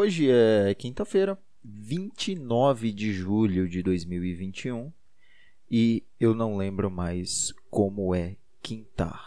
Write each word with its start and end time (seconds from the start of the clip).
Hoje 0.00 0.30
é 0.30 0.72
quinta-feira, 0.74 1.36
29 1.64 2.92
de 2.92 3.12
julho 3.12 3.68
de 3.68 3.82
2021 3.82 4.92
e 5.68 6.04
eu 6.20 6.36
não 6.36 6.56
lembro 6.56 6.88
mais 6.88 7.52
como 7.68 8.14
é 8.14 8.36
quintar. 8.62 9.20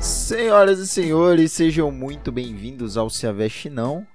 Senhoras 0.00 0.78
e 0.78 0.86
senhores, 0.86 1.50
sejam 1.50 1.90
muito 1.90 2.30
bem-vindos 2.30 2.96
ao 2.96 3.10
Se 3.10 3.26
Aveste 3.26 3.68
Não. 3.68 4.06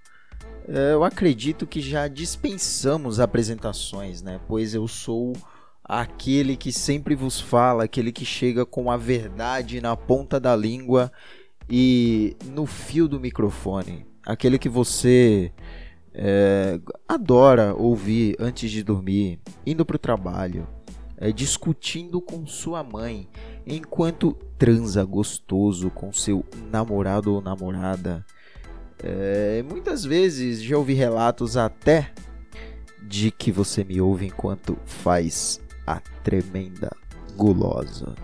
É, 0.67 0.93
eu 0.93 1.03
acredito 1.03 1.67
que 1.67 1.81
já 1.81 2.07
dispensamos 2.07 3.19
apresentações, 3.19 4.21
né? 4.21 4.39
Pois 4.47 4.73
eu 4.73 4.87
sou 4.87 5.33
aquele 5.83 6.55
que 6.55 6.71
sempre 6.71 7.15
vos 7.15 7.39
fala, 7.39 7.83
aquele 7.83 8.11
que 8.11 8.25
chega 8.25 8.65
com 8.65 8.89
a 8.89 8.95
verdade 8.95 9.81
na 9.81 9.97
ponta 9.97 10.39
da 10.39 10.55
língua 10.55 11.11
e 11.69 12.35
no 12.45 12.65
fio 12.65 13.07
do 13.07 13.19
microfone. 13.19 14.05
Aquele 14.25 14.57
que 14.57 14.69
você 14.69 15.51
é, 16.13 16.79
adora 17.07 17.75
ouvir 17.75 18.37
antes 18.39 18.71
de 18.71 18.83
dormir, 18.83 19.39
indo 19.65 19.85
para 19.85 19.95
o 19.95 19.99
trabalho, 19.99 20.67
é, 21.17 21.31
discutindo 21.31 22.21
com 22.21 22.45
sua 22.45 22.83
mãe, 22.83 23.27
enquanto 23.67 24.33
transa 24.57 25.03
gostoso 25.03 25.89
com 25.89 26.13
seu 26.13 26.45
namorado 26.71 27.33
ou 27.33 27.41
namorada. 27.41 28.25
É, 28.99 29.63
muitas 29.63 30.03
vezes 30.03 30.61
já 30.61 30.77
ouvi 30.77 30.93
relatos 30.93 31.57
até 31.57 32.11
de 33.01 33.31
que 33.31 33.51
você 33.51 33.83
me 33.83 33.99
ouve 33.99 34.25
enquanto 34.25 34.77
faz 34.85 35.61
a 35.85 35.99
tremenda 36.23 36.89
gulosa. 37.35 38.15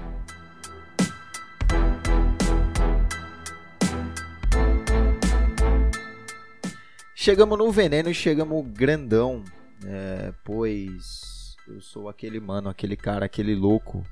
Chegamos 7.13 7.57
no 7.57 7.71
veneno 7.71 8.09
e 8.09 8.13
chegamos 8.13 8.65
grandão, 8.71 9.43
é, 9.85 10.33
pois 10.43 11.55
eu 11.67 11.81
sou 11.81 12.09
aquele 12.09 12.39
mano, 12.39 12.69
aquele 12.69 12.95
cara, 12.95 13.25
aquele 13.25 13.53
louco 13.53 14.03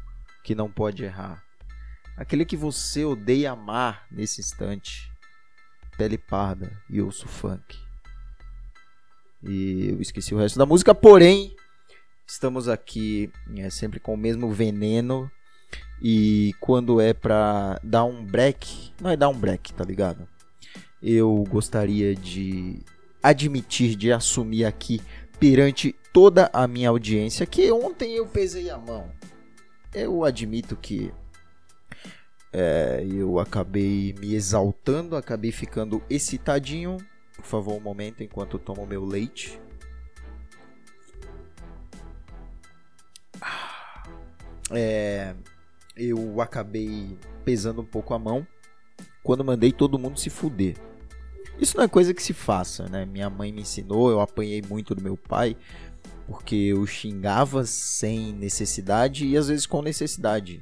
que 0.44 0.54
não 0.54 0.70
pode 0.70 1.04
errar. 1.04 1.44
Aquele 2.18 2.46
que 2.46 2.58
você 2.58 3.06
odeia 3.06 3.52
amar 3.52 4.06
nesse 4.12 4.42
instante. 4.42 5.12
Pele 5.98 6.18
parda 6.18 6.72
e 6.90 7.02
ouço 7.02 7.28
funk. 7.28 7.76
E 9.44 9.90
eu 9.90 10.02
esqueci 10.02 10.34
o 10.34 10.38
resto 10.38 10.60
da 10.60 10.66
música, 10.66 10.94
porém, 10.94 11.56
estamos 12.28 12.68
aqui 12.68 13.32
é, 13.56 13.70
sempre 13.70 14.00
com 14.00 14.14
o 14.14 14.18
mesmo 14.18 14.52
veneno. 14.52 15.30
E 16.02 16.54
quando 16.60 17.02
é 17.02 17.14
pra 17.14 17.80
dar 17.84 18.04
um 18.04 18.24
break, 18.24 18.94
não 19.02 19.10
é 19.10 19.18
dar 19.18 19.30
um 19.30 19.38
break, 19.38 19.74
tá 19.74 19.84
ligado? 19.84 20.28
Eu 21.02 21.44
gostaria 21.50 22.16
de 22.16 22.80
admitir, 23.22 23.96
de 23.96 24.12
assumir 24.12 24.66
aqui 24.66 25.02
perante 25.40 25.96
toda 26.14 26.50
a 26.54 26.68
minha 26.68 26.90
audiência 26.90 27.46
que 27.46 27.72
ontem 27.72 28.16
eu 28.16 28.28
pesei 28.28 28.70
a 28.70 28.78
mão. 28.78 29.12
Eu 29.94 30.24
admito 30.24 30.76
que 30.76 31.12
é, 32.52 33.06
eu 33.10 33.40
acabei 33.40 34.16
me 34.20 34.34
exaltando, 34.34 35.16
acabei 35.16 35.52
ficando 35.52 36.02
excitadinho. 36.10 36.98
Por 37.36 37.46
favor, 37.46 37.76
um 37.76 37.80
momento 37.80 38.24
enquanto 38.24 38.56
eu 38.56 38.60
tomo 38.60 38.86
meu 38.86 39.06
leite. 39.06 39.60
É, 44.72 45.34
eu 45.96 46.42
acabei 46.42 47.18
pesando 47.46 47.82
um 47.82 47.86
pouco 47.86 48.14
a 48.14 48.20
mão 48.20 48.46
quando 49.24 49.44
mandei 49.44 49.72
todo 49.72 50.00
mundo 50.00 50.20
se 50.20 50.30
fuder. 50.30 50.76
Isso 51.60 51.78
não 51.78 51.84
é 51.84 51.88
coisa 51.88 52.14
que 52.14 52.22
se 52.22 52.34
faça, 52.34 52.88
né? 52.88 53.06
Minha 53.06 53.30
mãe 53.30 53.52
me 53.52 53.62
ensinou, 53.62 54.12
eu 54.12 54.22
apanhei 54.22 54.62
muito 54.62 54.94
do 54.94 55.02
meu 55.02 55.18
pai, 55.18 55.58
porque 56.28 56.56
eu 56.56 56.86
xingava 56.86 57.66
sem 57.66 58.32
necessidade 58.34 59.26
e 59.26 59.36
às 59.36 59.48
vezes 59.48 59.66
com 59.66 59.82
necessidade. 59.82 60.62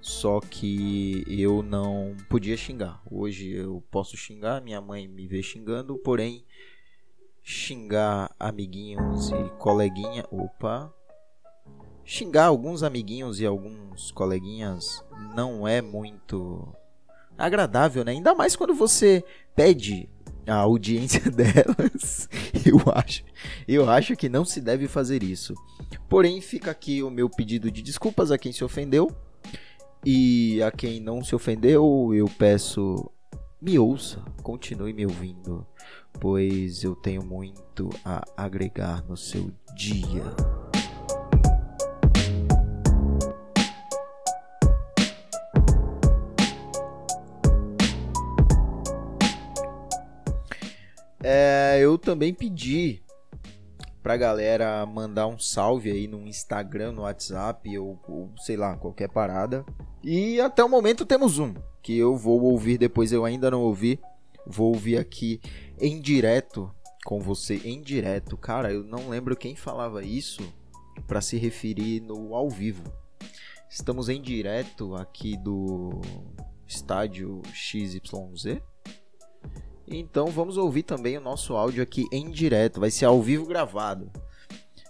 Só 0.00 0.40
que 0.40 1.24
eu 1.28 1.62
não 1.62 2.16
podia 2.28 2.56
xingar. 2.56 3.02
Hoje 3.10 3.50
eu 3.50 3.82
posso 3.90 4.16
xingar, 4.16 4.62
minha 4.62 4.80
mãe 4.80 5.06
me 5.06 5.26
vê 5.26 5.42
xingando, 5.42 5.98
porém 5.98 6.44
xingar 7.42 8.34
amiguinhos 8.38 9.30
e 9.30 9.50
coleguinha, 9.58 10.24
opa, 10.30 10.92
xingar 12.04 12.46
alguns 12.46 12.82
amiguinhos 12.82 13.40
e 13.40 13.46
alguns 13.46 14.10
coleguinhas 14.12 15.04
não 15.34 15.68
é 15.68 15.82
muito 15.82 16.74
agradável, 17.36 18.04
né? 18.04 18.12
Ainda 18.12 18.34
mais 18.34 18.56
quando 18.56 18.74
você 18.74 19.22
pede 19.54 20.08
a 20.46 20.54
audiência 20.54 21.20
delas, 21.30 22.28
eu 22.64 22.80
acho, 22.94 23.22
eu 23.68 23.88
acho 23.88 24.16
que 24.16 24.30
não 24.30 24.46
se 24.46 24.62
deve 24.62 24.88
fazer 24.88 25.22
isso. 25.22 25.54
Porém, 26.08 26.40
fica 26.40 26.70
aqui 26.70 27.02
o 27.02 27.10
meu 27.10 27.28
pedido 27.28 27.70
de 27.70 27.82
desculpas 27.82 28.30
a 28.30 28.38
quem 28.38 28.52
se 28.52 28.64
ofendeu 28.64 29.14
e 30.04 30.62
a 30.62 30.70
quem 30.70 31.00
não 31.00 31.22
se 31.22 31.34
ofendeu, 31.34 32.12
eu 32.14 32.26
peço 32.38 33.10
me 33.60 33.78
ouça, 33.78 34.22
continue 34.42 34.92
me 34.94 35.04
ouvindo, 35.04 35.66
pois 36.18 36.82
eu 36.82 36.96
tenho 36.96 37.22
muito 37.22 37.90
a 38.04 38.24
agregar 38.36 39.04
no 39.06 39.16
seu 39.16 39.50
dia. 39.76 40.24
É, 51.22 51.78
eu 51.80 51.98
também 51.98 52.32
pedi 52.32 53.02
pra 54.02 54.16
galera 54.16 54.84
mandar 54.86 55.26
um 55.26 55.38
salve 55.38 55.90
aí 55.90 56.06
no 56.06 56.26
Instagram, 56.26 56.92
no 56.92 57.02
WhatsApp 57.02 57.78
ou, 57.78 57.98
ou, 58.08 58.30
sei 58.38 58.56
lá, 58.56 58.76
qualquer 58.76 59.08
parada. 59.08 59.64
E 60.02 60.40
até 60.40 60.64
o 60.64 60.68
momento 60.68 61.04
temos 61.04 61.38
um 61.38 61.54
que 61.82 61.96
eu 61.96 62.16
vou 62.16 62.42
ouvir 62.42 62.78
depois, 62.78 63.12
eu 63.12 63.24
ainda 63.24 63.50
não 63.50 63.62
ouvi. 63.62 64.00
Vou 64.46 64.72
ouvir 64.72 64.96
aqui 64.96 65.40
em 65.78 66.00
direto 66.00 66.74
com 67.04 67.20
você, 67.20 67.56
em 67.64 67.80
direto. 67.80 68.36
Cara, 68.36 68.72
eu 68.72 68.82
não 68.82 69.08
lembro 69.08 69.36
quem 69.36 69.54
falava 69.54 70.02
isso 70.02 70.42
para 71.06 71.20
se 71.20 71.36
referir 71.36 72.00
no 72.00 72.34
ao 72.34 72.48
vivo. 72.48 72.82
Estamos 73.68 74.08
em 74.08 74.20
direto 74.20 74.94
aqui 74.94 75.36
do 75.36 76.00
estádio 76.66 77.42
XYZ. 77.52 78.60
Então 79.90 80.26
vamos 80.28 80.56
ouvir 80.56 80.84
também 80.84 81.18
o 81.18 81.20
nosso 81.20 81.56
áudio 81.56 81.82
aqui 81.82 82.06
em 82.12 82.30
direto, 82.30 82.78
vai 82.78 82.90
ser 82.90 83.06
ao 83.06 83.20
vivo 83.20 83.44
gravado. 83.44 84.10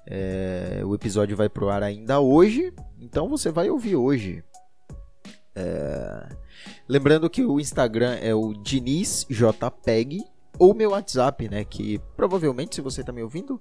É, 0.06 0.82
o 0.84 0.94
episódio 0.94 1.36
vai 1.36 1.48
pro 1.48 1.70
ar 1.70 1.82
ainda 1.82 2.20
hoje, 2.20 2.72
então 2.98 3.28
você 3.28 3.50
vai 3.50 3.70
ouvir 3.70 3.96
hoje. 3.96 4.44
É, 5.54 6.28
lembrando 6.86 7.30
que 7.30 7.42
o 7.42 7.58
Instagram 7.58 8.14
é 8.16 8.34
o 8.34 8.52
DinizJPEG 8.52 10.22
ou 10.58 10.74
meu 10.74 10.90
WhatsApp, 10.90 11.48
né? 11.48 11.64
Que 11.64 11.98
provavelmente, 12.14 12.74
se 12.74 12.82
você 12.82 13.02
tá 13.02 13.10
me 13.10 13.22
ouvindo. 13.22 13.58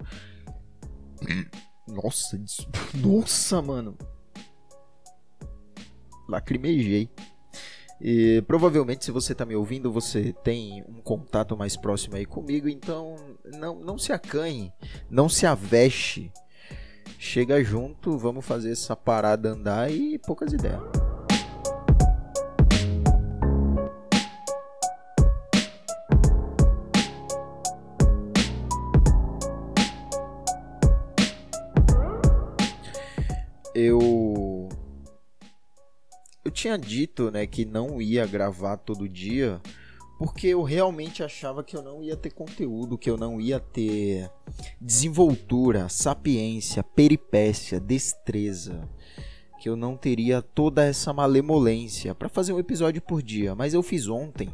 Nossa, 1.88 2.38
nossa, 2.94 3.62
mano. 3.62 3.96
Lacrimejei. 6.28 7.10
E 8.00 8.42
provavelmente, 8.46 9.04
se 9.04 9.10
você 9.10 9.32
está 9.32 9.44
me 9.44 9.54
ouvindo, 9.54 9.92
você 9.92 10.32
tem 10.42 10.82
um 10.88 11.02
contato 11.02 11.56
mais 11.56 11.76
próximo 11.76 12.16
aí 12.16 12.24
comigo, 12.24 12.68
então 12.68 13.16
não, 13.58 13.78
não 13.80 13.98
se 13.98 14.12
acanhe, 14.12 14.72
não 15.10 15.28
se 15.28 15.44
aveste. 15.44 16.32
Chega 17.18 17.62
junto, 17.62 18.16
vamos 18.16 18.46
fazer 18.46 18.72
essa 18.72 18.96
parada 18.96 19.50
andar 19.50 19.90
e 19.90 20.18
poucas 20.18 20.52
ideias. 20.52 20.99
Tinha 36.60 36.76
dito, 36.76 37.30
né, 37.30 37.46
que 37.46 37.64
não 37.64 38.02
ia 38.02 38.26
gravar 38.26 38.76
todo 38.76 39.08
dia, 39.08 39.60
porque 40.18 40.48
eu 40.48 40.62
realmente 40.62 41.22
achava 41.22 41.64
que 41.64 41.74
eu 41.74 41.80
não 41.80 42.02
ia 42.02 42.14
ter 42.14 42.30
conteúdo, 42.30 42.98
que 42.98 43.08
eu 43.08 43.16
não 43.16 43.40
ia 43.40 43.58
ter 43.58 44.30
desenvoltura, 44.78 45.88
sapiência, 45.88 46.82
peripécia, 46.82 47.80
destreza, 47.80 48.86
que 49.58 49.70
eu 49.70 49.74
não 49.74 49.96
teria 49.96 50.42
toda 50.42 50.84
essa 50.84 51.14
malemolência 51.14 52.14
para 52.14 52.28
fazer 52.28 52.52
um 52.52 52.58
episódio 52.58 53.00
por 53.00 53.22
dia. 53.22 53.54
Mas 53.54 53.72
eu 53.72 53.82
fiz 53.82 54.06
ontem 54.06 54.50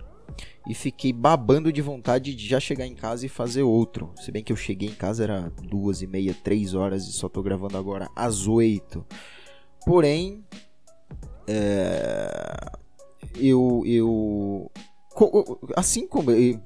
e 0.69 0.75
fiquei 0.75 1.13
babando 1.13 1.73
de 1.73 1.83
vontade 1.83 2.37
de 2.37 2.47
já 2.47 2.61
chegar 2.61 2.87
em 2.87 2.95
casa 2.95 3.27
e 3.27 3.29
fazer 3.29 3.63
outro. 3.63 4.13
Se 4.17 4.31
bem 4.31 4.45
que 4.45 4.53
eu 4.53 4.57
cheguei 4.57 4.91
em 4.91 4.95
casa 4.95 5.25
era 5.25 5.53
duas 5.61 6.03
e 6.03 6.07
meia, 6.07 6.37
três 6.45 6.73
horas 6.73 7.09
e 7.09 7.13
só 7.13 7.29
tô 7.29 7.43
gravando 7.43 7.77
agora 7.77 8.09
às 8.15 8.47
oito. 8.47 9.05
Porém, 9.85 10.45
é, 11.47 12.31
eu, 13.37 13.83
eu 13.87 14.71
assim 15.75 16.07
como 16.07 16.31
eu, 16.31 16.61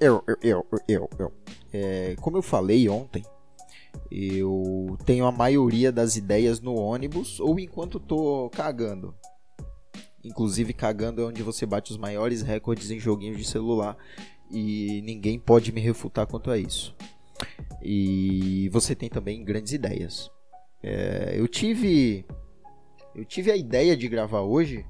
eu, 0.00 0.24
eu, 0.42 0.66
eu, 1.18 1.32
é, 1.72 2.14
como 2.20 2.36
eu 2.36 2.42
falei 2.42 2.88
ontem, 2.88 3.24
eu 4.10 4.96
tenho 5.04 5.24
a 5.24 5.32
maioria 5.32 5.90
das 5.90 6.16
ideias 6.16 6.60
no 6.60 6.74
ônibus 6.74 7.40
ou 7.40 7.58
enquanto 7.58 7.98
tô 7.98 8.50
cagando. 8.50 9.14
Inclusive, 10.24 10.72
cagando 10.72 11.20
é 11.20 11.24
onde 11.26 11.42
você 11.42 11.66
bate 11.66 11.92
os 11.92 11.98
maiores 11.98 12.40
recordes 12.40 12.90
em 12.90 12.98
joguinhos 12.98 13.36
de 13.36 13.44
celular. 13.44 13.96
E 14.50 15.02
ninguém 15.02 15.38
pode 15.38 15.72
me 15.72 15.80
refutar 15.80 16.26
quanto 16.26 16.50
a 16.50 16.56
isso. 16.56 16.94
E 17.82 18.68
você 18.70 18.94
tem 18.94 19.10
também 19.10 19.44
grandes 19.44 19.72
ideias. 19.72 20.30
É, 20.82 21.34
eu 21.36 21.46
tive. 21.46 22.24
Eu 23.14 23.24
tive 23.24 23.50
a 23.50 23.56
ideia 23.56 23.96
de 23.96 24.08
gravar 24.08 24.40
hoje 24.40 24.84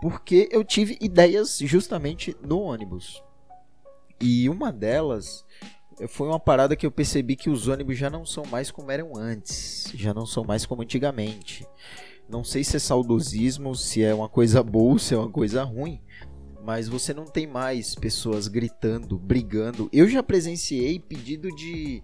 porque 0.00 0.48
eu 0.52 0.62
tive 0.62 0.98
ideias 1.00 1.58
justamente 1.60 2.36
no 2.42 2.60
ônibus. 2.60 3.22
E 4.20 4.48
uma 4.48 4.70
delas 4.70 5.44
foi 6.08 6.28
uma 6.28 6.40
parada 6.40 6.76
que 6.76 6.84
eu 6.84 6.90
percebi 6.90 7.36
que 7.36 7.48
os 7.48 7.68
ônibus 7.68 7.96
já 7.96 8.10
não 8.10 8.26
são 8.26 8.44
mais 8.46 8.70
como 8.70 8.90
eram 8.90 9.16
antes, 9.16 9.90
já 9.94 10.12
não 10.12 10.26
são 10.26 10.44
mais 10.44 10.66
como 10.66 10.82
antigamente. 10.82 11.66
Não 12.28 12.42
sei 12.42 12.64
se 12.64 12.76
é 12.76 12.80
saudosismo, 12.80 13.74
se 13.74 14.02
é 14.02 14.14
uma 14.14 14.28
coisa 14.28 14.62
boa, 14.62 14.98
se 14.98 15.14
é 15.14 15.18
uma 15.18 15.30
coisa 15.30 15.62
ruim, 15.62 16.00
mas 16.64 16.88
você 16.88 17.12
não 17.12 17.26
tem 17.26 17.46
mais 17.46 17.94
pessoas 17.94 18.48
gritando, 18.48 19.18
brigando. 19.18 19.88
Eu 19.92 20.08
já 20.08 20.22
presenciei 20.22 20.98
pedido 20.98 21.54
de 21.54 22.02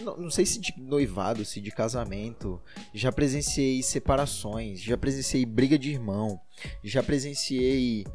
não, 0.00 0.16
não, 0.16 0.30
sei 0.30 0.46
se 0.46 0.60
de 0.60 0.74
noivado, 0.78 1.44
se 1.44 1.60
de 1.60 1.70
casamento. 1.70 2.60
Já 2.94 3.12
presenciei 3.12 3.82
separações, 3.82 4.80
já 4.80 4.96
presenciei 4.96 5.44
briga 5.44 5.78
de 5.78 5.90
irmão, 5.90 6.40
já 6.82 7.02
presenciei 7.02 8.06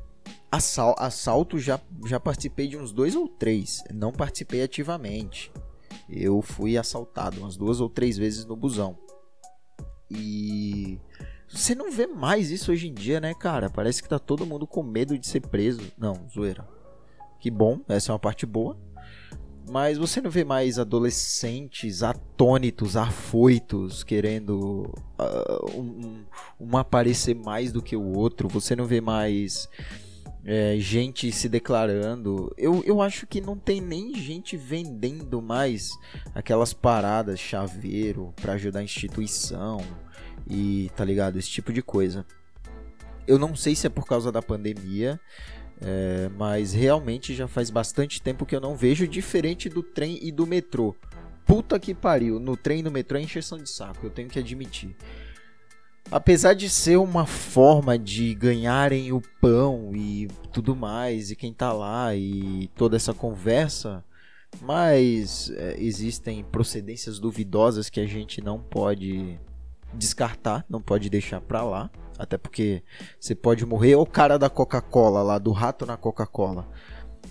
assal 0.52 0.96
assalto, 0.98 1.60
já, 1.60 1.80
já 2.06 2.20
participei 2.20 2.68
de 2.68 2.78
uns 2.78 2.92
dois 2.92 3.16
ou 3.16 3.28
três. 3.28 3.84
Não 3.94 4.12
participei 4.12 4.62
ativamente. 4.62 5.52
Eu 6.10 6.42
fui 6.42 6.78
assaltado 6.78 7.40
umas 7.40 7.58
duas 7.58 7.82
ou 7.82 7.90
três 7.90 8.18
vezes 8.18 8.46
no 8.46 8.56
busão. 8.56 8.98
E 10.10 11.00
você 11.50 11.76
não 11.76 11.92
vê 11.92 12.08
mais 12.08 12.50
isso 12.50 12.72
hoje 12.72 12.88
em 12.88 12.94
dia, 12.94 13.20
né, 13.20 13.34
cara? 13.34 13.70
Parece 13.70 14.02
que 14.02 14.10
tá 14.10 14.20
todo 14.20 14.46
mundo 14.46 14.66
com 14.66 14.84
medo 14.84 15.18
de 15.18 15.28
ser 15.28 15.42
preso. 15.42 15.82
Não, 15.98 16.28
zoeira. 16.30 16.68
Que 17.40 17.52
bom, 17.52 17.82
essa 17.88 18.12
é 18.12 18.14
uma 18.14 18.20
parte 18.20 18.46
boa. 18.46 18.78
Mas 19.70 19.98
você 19.98 20.22
não 20.22 20.30
vê 20.30 20.44
mais 20.44 20.80
adolescentes 20.80 22.02
atônitos, 22.02 22.96
afoitos, 22.96 24.04
querendo 24.04 24.94
uh, 25.20 25.72
um, 25.78 26.24
um 26.60 26.78
aparecer 26.78 27.36
mais 27.36 27.72
do 27.72 27.82
que 27.82 27.96
o 27.96 28.14
outro. 28.14 28.48
Você 28.48 28.76
não 28.76 28.86
vê 28.86 29.02
mais 29.02 29.68
é, 30.46 30.78
gente 30.80 31.30
se 31.34 31.50
declarando. 31.50 32.54
Eu, 32.58 32.82
eu 32.86 33.02
acho 33.02 33.28
que 33.28 33.42
não 33.42 33.58
tem 33.58 33.82
nem 33.82 34.16
gente 34.16 34.56
vendendo 34.56 35.42
mais 35.42 35.92
aquelas 36.34 36.74
paradas 36.74 37.38
chaveiro 37.38 38.34
para 38.42 38.54
ajudar 38.54 38.80
a 38.80 38.84
instituição 38.84 39.82
e 40.50 40.90
tá 40.96 41.04
ligado? 41.04 41.38
Esse 41.38 41.50
tipo 41.50 41.74
de 41.74 41.82
coisa. 41.82 42.26
Eu 43.28 43.38
não 43.38 43.58
sei 43.58 43.76
se 43.76 43.86
é 43.86 43.90
por 43.90 44.06
causa 44.06 44.32
da 44.32 44.42
pandemia, 44.42 45.20
é, 45.82 46.30
mas 46.38 46.74
realmente 46.74 47.36
já 47.36 47.48
faz 47.48 47.70
bastante 47.70 48.22
tempo 48.22 48.46
que 48.46 48.56
eu 48.56 48.62
não 48.62 48.76
vejo 48.76 49.08
diferente 49.08 49.70
do 49.70 49.84
trem 49.84 50.20
e 50.22 50.32
do 50.32 50.48
metrô. 50.48 50.96
Puta 51.46 51.80
que 51.80 51.94
pariu, 51.94 52.40
no 52.40 52.58
trem 52.58 52.80
e 52.80 52.84
no 52.84 52.92
metrô 52.92 53.18
é 53.18 53.22
encheção 53.22 53.58
de 53.58 53.70
saco, 53.70 54.06
eu 54.06 54.10
tenho 54.10 54.30
que 54.30 54.40
admitir. 54.40 54.96
Apesar 56.10 56.54
de 56.54 56.70
ser 56.70 56.98
uma 56.98 57.26
forma 57.26 57.98
de 57.98 58.34
ganharem 58.34 59.12
o 59.12 59.22
pão 59.42 59.92
e 59.94 60.28
tudo 60.54 60.76
mais, 60.76 61.32
e 61.32 61.36
quem 61.36 61.54
tá 61.54 61.72
lá 61.74 62.16
e 62.16 62.70
toda 62.76 62.96
essa 62.96 63.14
conversa, 63.14 64.04
mas 64.62 65.50
é, 65.52 65.76
existem 65.78 66.44
procedências 66.46 67.20
duvidosas 67.20 67.90
que 67.90 68.00
a 68.00 68.06
gente 68.06 68.42
não 68.42 68.60
pode 68.60 69.38
descartar, 69.94 70.66
não 70.70 70.82
pode 70.82 71.10
deixar 71.10 71.42
pra 71.42 71.64
lá. 71.64 71.92
Até 72.18 72.38
porque 72.38 72.84
você 73.20 73.36
pode 73.36 73.66
morrer. 73.66 73.96
O 73.96 74.06
cara 74.06 74.38
da 74.38 74.50
Coca-Cola 74.50 75.22
lá, 75.22 75.38
do 75.38 75.52
rato 75.52 75.86
na 75.86 75.98
Coca-Cola. 75.98 76.68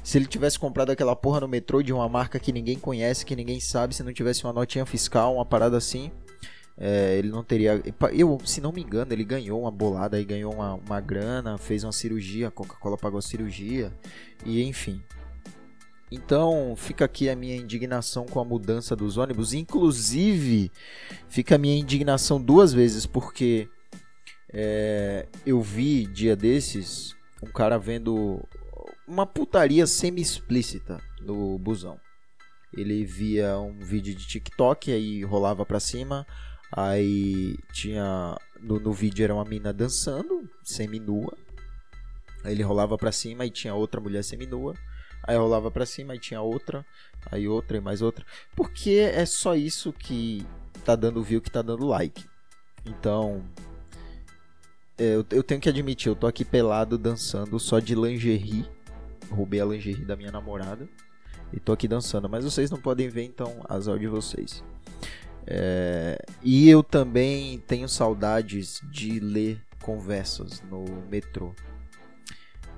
Se 0.02 0.18
ele 0.18 0.26
tivesse 0.26 0.58
comprado 0.58 0.90
aquela 0.90 1.16
porra 1.16 1.40
no 1.40 1.48
metrô 1.48 1.82
de 1.82 1.92
uma 1.92 2.08
marca 2.08 2.38
que 2.38 2.52
ninguém 2.52 2.78
conhece, 2.78 3.26
que 3.26 3.34
ninguém 3.34 3.58
sabe, 3.58 3.94
se 3.94 4.02
não 4.02 4.12
tivesse 4.12 4.44
uma 4.44 4.52
notinha 4.52 4.86
fiscal, 4.86 5.34
uma 5.34 5.44
parada 5.44 5.76
assim, 5.76 6.12
é, 6.78 7.16
ele 7.16 7.28
não 7.28 7.42
teria. 7.42 7.82
Eu, 8.12 8.38
se 8.44 8.60
não 8.60 8.70
me 8.70 8.82
engano, 8.82 9.12
ele 9.12 9.24
ganhou 9.24 9.62
uma 9.62 9.70
bolada 9.70 10.20
e 10.20 10.24
ganhou 10.24 10.52
uma, 10.52 10.74
uma 10.74 11.00
grana, 11.00 11.58
fez 11.58 11.82
uma 11.82 11.92
cirurgia, 11.92 12.48
a 12.48 12.50
Coca-Cola 12.50 12.96
pagou 12.96 13.18
a 13.18 13.22
cirurgia, 13.22 13.92
e 14.44 14.62
enfim. 14.62 15.02
Então 16.10 16.74
fica 16.76 17.04
aqui 17.04 17.28
a 17.28 17.34
minha 17.34 17.56
indignação 17.56 18.26
com 18.26 18.38
a 18.38 18.44
mudança 18.44 18.94
dos 18.94 19.16
ônibus. 19.16 19.54
Inclusive, 19.54 20.70
fica 21.28 21.56
a 21.56 21.58
minha 21.58 21.76
indignação 21.76 22.40
duas 22.40 22.72
vezes, 22.72 23.06
porque 23.06 23.68
é, 24.58 25.28
eu 25.44 25.60
vi 25.60 26.06
dia 26.06 26.34
desses 26.34 27.14
um 27.42 27.46
cara 27.48 27.78
vendo 27.78 28.42
uma 29.06 29.26
putaria 29.26 29.86
semi-explícita 29.86 30.98
no 31.20 31.58
busão. 31.58 32.00
Ele 32.72 33.04
via 33.04 33.58
um 33.58 33.78
vídeo 33.80 34.14
de 34.14 34.26
TikTok, 34.26 34.90
aí 34.90 35.22
rolava 35.24 35.66
pra 35.66 35.78
cima, 35.78 36.26
aí 36.72 37.58
tinha. 37.70 38.34
No, 38.58 38.80
no 38.80 38.94
vídeo 38.94 39.24
era 39.24 39.34
uma 39.34 39.44
mina 39.44 39.74
dançando, 39.74 40.48
semi-nua. 40.64 41.36
Aí 42.42 42.52
ele 42.52 42.62
rolava 42.62 42.96
pra 42.96 43.12
cima 43.12 43.44
e 43.44 43.50
tinha 43.50 43.74
outra 43.74 44.00
mulher 44.00 44.24
semi-nua. 44.24 44.74
Aí 45.22 45.36
rolava 45.36 45.70
pra 45.70 45.84
cima 45.84 46.14
e 46.14 46.18
tinha 46.18 46.40
outra, 46.40 46.82
aí 47.30 47.46
outra 47.46 47.76
e 47.76 47.80
mais 47.80 48.00
outra. 48.00 48.24
Porque 48.54 49.10
é 49.12 49.26
só 49.26 49.54
isso 49.54 49.92
que 49.92 50.46
tá 50.82 50.96
dando 50.96 51.22
view, 51.22 51.42
que 51.42 51.50
tá 51.50 51.60
dando 51.60 51.86
like. 51.86 52.24
Então, 52.86 53.44
eu, 54.98 55.24
eu, 55.30 55.42
tenho 55.42 55.60
que 55.60 55.68
admitir, 55.68 56.08
eu 56.08 56.16
tô 56.16 56.26
aqui 56.26 56.44
pelado 56.44 56.96
dançando 56.96 57.58
só 57.58 57.78
de 57.78 57.94
lingerie. 57.94 58.68
Roubei 59.30 59.60
a 59.60 59.64
lingerie 59.64 60.04
da 60.04 60.16
minha 60.16 60.30
namorada. 60.30 60.88
E 61.52 61.60
tô 61.60 61.72
aqui 61.72 61.86
dançando, 61.86 62.28
mas 62.28 62.44
vocês 62.44 62.70
não 62.70 62.78
podem 62.78 63.08
ver, 63.08 63.24
então 63.24 63.64
azar 63.68 63.98
de 63.98 64.06
vocês. 64.06 64.62
É, 65.46 66.18
e 66.42 66.68
eu 66.68 66.82
também 66.82 67.58
tenho 67.60 67.88
saudades 67.88 68.80
de 68.90 69.20
ler 69.20 69.62
conversas 69.80 70.62
no 70.62 70.84
metrô. 71.08 71.54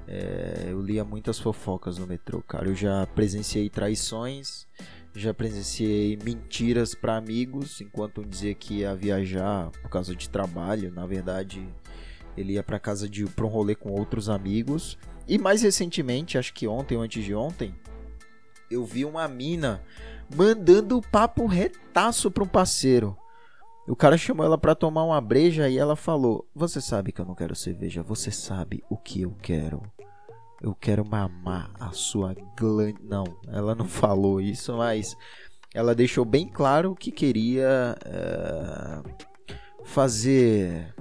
É, 0.06 0.68
eu 0.68 0.80
lia 0.80 1.04
muitas 1.04 1.38
fofocas 1.38 1.98
no 1.98 2.06
metrô, 2.06 2.42
cara. 2.42 2.68
Eu 2.68 2.74
já 2.74 3.06
presenciei 3.14 3.70
traições, 3.70 4.66
já 5.14 5.32
presenciei 5.32 6.18
mentiras 6.22 6.94
para 6.94 7.16
amigos, 7.16 7.80
enquanto 7.80 8.20
um 8.20 8.28
dizia 8.28 8.54
que 8.54 8.78
ia 8.78 8.94
viajar 8.94 9.70
por 9.82 9.90
causa 9.90 10.14
de 10.14 10.28
trabalho. 10.28 10.92
Na 10.92 11.06
verdade, 11.06 11.66
ele 12.38 12.54
ia 12.54 12.62
para 12.62 12.78
casa 12.78 13.08
de 13.08 13.24
para 13.26 13.44
um 13.44 13.48
rolê 13.48 13.74
com 13.74 13.90
outros 13.90 14.28
amigos. 14.28 14.98
E 15.26 15.38
mais 15.38 15.62
recentemente, 15.62 16.38
acho 16.38 16.54
que 16.54 16.66
ontem 16.66 16.96
ou 16.96 17.02
antes 17.02 17.24
de 17.24 17.34
ontem, 17.34 17.74
eu 18.70 18.84
vi 18.84 19.04
uma 19.04 19.26
mina 19.28 19.82
mandando 20.34 21.00
papo 21.00 21.46
retaço 21.46 22.30
para 22.30 22.44
um 22.44 22.48
parceiro. 22.48 23.16
O 23.86 23.96
cara 23.96 24.18
chamou 24.18 24.44
ela 24.44 24.58
para 24.58 24.74
tomar 24.74 25.04
uma 25.04 25.20
breja 25.20 25.68
e 25.68 25.78
ela 25.78 25.96
falou: 25.96 26.46
"Você 26.54 26.80
sabe 26.80 27.10
que 27.10 27.20
eu 27.20 27.24
não 27.24 27.34
quero 27.34 27.54
cerveja, 27.54 28.02
você 28.02 28.30
sabe 28.30 28.84
o 28.90 28.96
que 28.96 29.22
eu 29.22 29.34
quero. 29.42 29.82
Eu 30.60 30.74
quero 30.74 31.04
mamar 31.04 31.70
a 31.80 31.92
sua 31.92 32.34
glândula". 32.58 32.98
Não, 33.02 33.24
ela 33.48 33.74
não 33.74 33.86
falou 33.88 34.40
isso, 34.40 34.76
mas 34.76 35.16
ela 35.74 35.94
deixou 35.94 36.24
bem 36.24 36.48
claro 36.48 36.94
que 36.94 37.10
queria 37.10 37.96
é, 38.04 39.02
fazer 39.84 40.94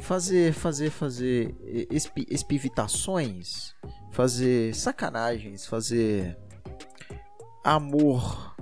fazer, 0.00 0.52
fazer, 0.52 0.90
fazer 0.90 1.54
espi, 1.90 2.26
espivitações, 2.28 3.74
fazer 4.12 4.74
sacanagens, 4.74 5.66
fazer 5.66 6.36
amor 7.64 8.54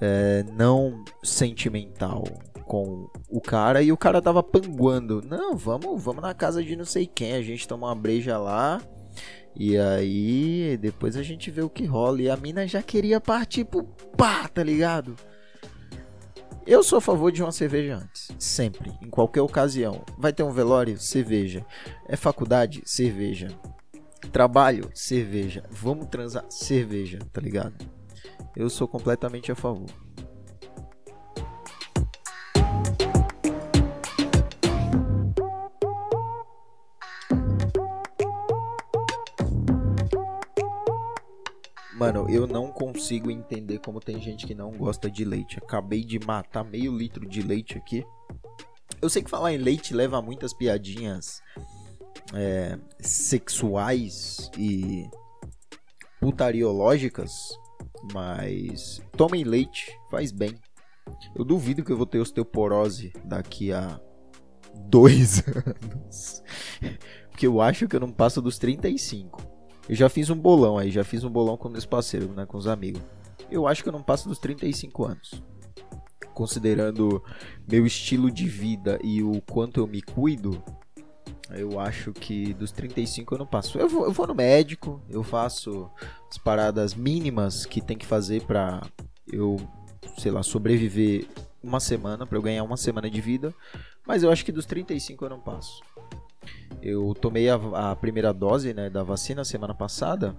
é, 0.00 0.44
não 0.52 1.04
sentimental 1.22 2.24
com 2.66 3.10
o 3.28 3.40
cara 3.40 3.82
e 3.82 3.90
o 3.90 3.96
cara 3.96 4.20
tava 4.20 4.42
panguando. 4.42 5.22
Não, 5.22 5.56
vamos, 5.56 6.02
vamos 6.02 6.22
na 6.22 6.34
casa 6.34 6.62
de 6.62 6.76
não 6.76 6.84
sei 6.84 7.06
quem, 7.06 7.32
a 7.32 7.42
gente 7.42 7.66
toma 7.66 7.88
uma 7.88 7.94
breja 7.94 8.38
lá. 8.38 8.80
E 9.56 9.76
aí, 9.76 10.78
depois 10.80 11.16
a 11.16 11.22
gente 11.22 11.50
vê 11.50 11.62
o 11.62 11.70
que 11.70 11.84
rola. 11.84 12.22
E 12.22 12.30
a 12.30 12.36
mina 12.36 12.66
já 12.68 12.80
queria 12.80 13.20
partir 13.20 13.64
pro 13.64 13.82
pá, 14.16 14.46
tá 14.46 14.62
ligado? 14.62 15.16
Eu 16.70 16.82
sou 16.82 16.98
a 16.98 17.00
favor 17.00 17.32
de 17.32 17.42
uma 17.42 17.50
cerveja 17.50 17.96
antes. 17.96 18.30
Sempre. 18.38 18.92
Em 19.00 19.08
qualquer 19.08 19.40
ocasião. 19.40 20.04
Vai 20.18 20.34
ter 20.34 20.42
um 20.42 20.52
velório? 20.52 20.98
Cerveja. 20.98 21.64
É 22.06 22.14
faculdade? 22.14 22.82
Cerveja. 22.84 23.48
Trabalho, 24.30 24.90
cerveja. 24.92 25.64
Vamos 25.70 26.08
transar, 26.08 26.44
cerveja, 26.50 27.20
tá 27.32 27.40
ligado? 27.40 27.74
Eu 28.54 28.68
sou 28.68 28.86
completamente 28.86 29.50
a 29.50 29.54
favor. 29.54 29.88
Mano, 41.98 42.30
eu 42.30 42.46
não 42.46 42.70
consigo 42.70 43.28
entender 43.28 43.80
como 43.80 43.98
tem 44.00 44.20
gente 44.20 44.46
que 44.46 44.54
não 44.54 44.70
gosta 44.70 45.10
de 45.10 45.24
leite. 45.24 45.58
Acabei 45.58 46.04
de 46.04 46.20
matar 46.24 46.62
meio 46.62 46.96
litro 46.96 47.26
de 47.26 47.42
leite 47.42 47.76
aqui. 47.76 48.06
Eu 49.02 49.10
sei 49.10 49.20
que 49.20 49.28
falar 49.28 49.52
em 49.52 49.56
leite 49.58 49.92
leva 49.92 50.22
muitas 50.22 50.54
piadinhas 50.54 51.42
é, 52.32 52.78
sexuais 53.00 54.48
e 54.56 55.10
putariológicas, 56.20 57.58
mas 58.12 59.02
tomem 59.16 59.42
leite, 59.42 59.90
faz 60.08 60.30
bem. 60.30 60.54
Eu 61.34 61.44
duvido 61.44 61.82
que 61.82 61.90
eu 61.90 61.96
vou 61.96 62.06
ter 62.06 62.20
osteoporose 62.20 63.12
daqui 63.24 63.72
a 63.72 64.00
dois 64.86 65.42
anos. 65.50 66.44
Porque 67.28 67.46
eu 67.46 67.60
acho 67.60 67.88
que 67.88 67.96
eu 67.96 68.00
não 68.00 68.12
passo 68.12 68.40
dos 68.40 68.56
35. 68.56 69.57
Eu 69.88 69.94
já 69.94 70.08
fiz 70.08 70.28
um 70.30 70.36
bolão 70.36 70.76
aí, 70.76 70.90
já 70.90 71.02
fiz 71.02 71.24
um 71.24 71.30
bolão 71.30 71.56
com 71.56 71.68
meus 71.68 71.86
parceiros, 71.86 72.28
né, 72.30 72.44
com 72.44 72.58
os 72.58 72.66
amigos. 72.66 73.00
Eu 73.50 73.66
acho 73.66 73.82
que 73.82 73.88
eu 73.88 73.92
não 73.92 74.02
passo 74.02 74.28
dos 74.28 74.38
35 74.38 75.04
anos. 75.04 75.42
Considerando 76.34 77.22
meu 77.66 77.86
estilo 77.86 78.30
de 78.30 78.46
vida 78.46 78.98
e 79.02 79.22
o 79.22 79.40
quanto 79.40 79.80
eu 79.80 79.86
me 79.86 80.02
cuido, 80.02 80.62
eu 81.50 81.80
acho 81.80 82.12
que 82.12 82.52
dos 82.52 82.70
35 82.70 83.34
eu 83.34 83.38
não 83.38 83.46
passo. 83.46 83.78
Eu 83.78 83.88
vou, 83.88 84.04
eu 84.04 84.12
vou 84.12 84.26
no 84.26 84.34
médico, 84.34 85.00
eu 85.08 85.22
faço 85.22 85.90
as 86.30 86.36
paradas 86.36 86.94
mínimas 86.94 87.64
que 87.64 87.80
tem 87.80 87.96
que 87.96 88.06
fazer 88.06 88.42
pra 88.42 88.82
eu, 89.32 89.56
sei 90.18 90.30
lá, 90.30 90.42
sobreviver 90.42 91.26
uma 91.62 91.80
semana, 91.80 92.26
pra 92.26 92.36
eu 92.36 92.42
ganhar 92.42 92.62
uma 92.62 92.76
semana 92.76 93.10
de 93.10 93.20
vida. 93.20 93.54
Mas 94.06 94.22
eu 94.22 94.30
acho 94.30 94.44
que 94.44 94.52
dos 94.52 94.66
35 94.66 95.24
eu 95.24 95.30
não 95.30 95.40
passo. 95.40 95.82
Eu 96.82 97.14
tomei 97.14 97.48
a, 97.48 97.56
a 97.90 97.96
primeira 97.96 98.32
dose 98.32 98.72
né, 98.72 98.88
da 98.88 99.02
vacina 99.02 99.44
semana 99.44 99.74
passada. 99.74 100.36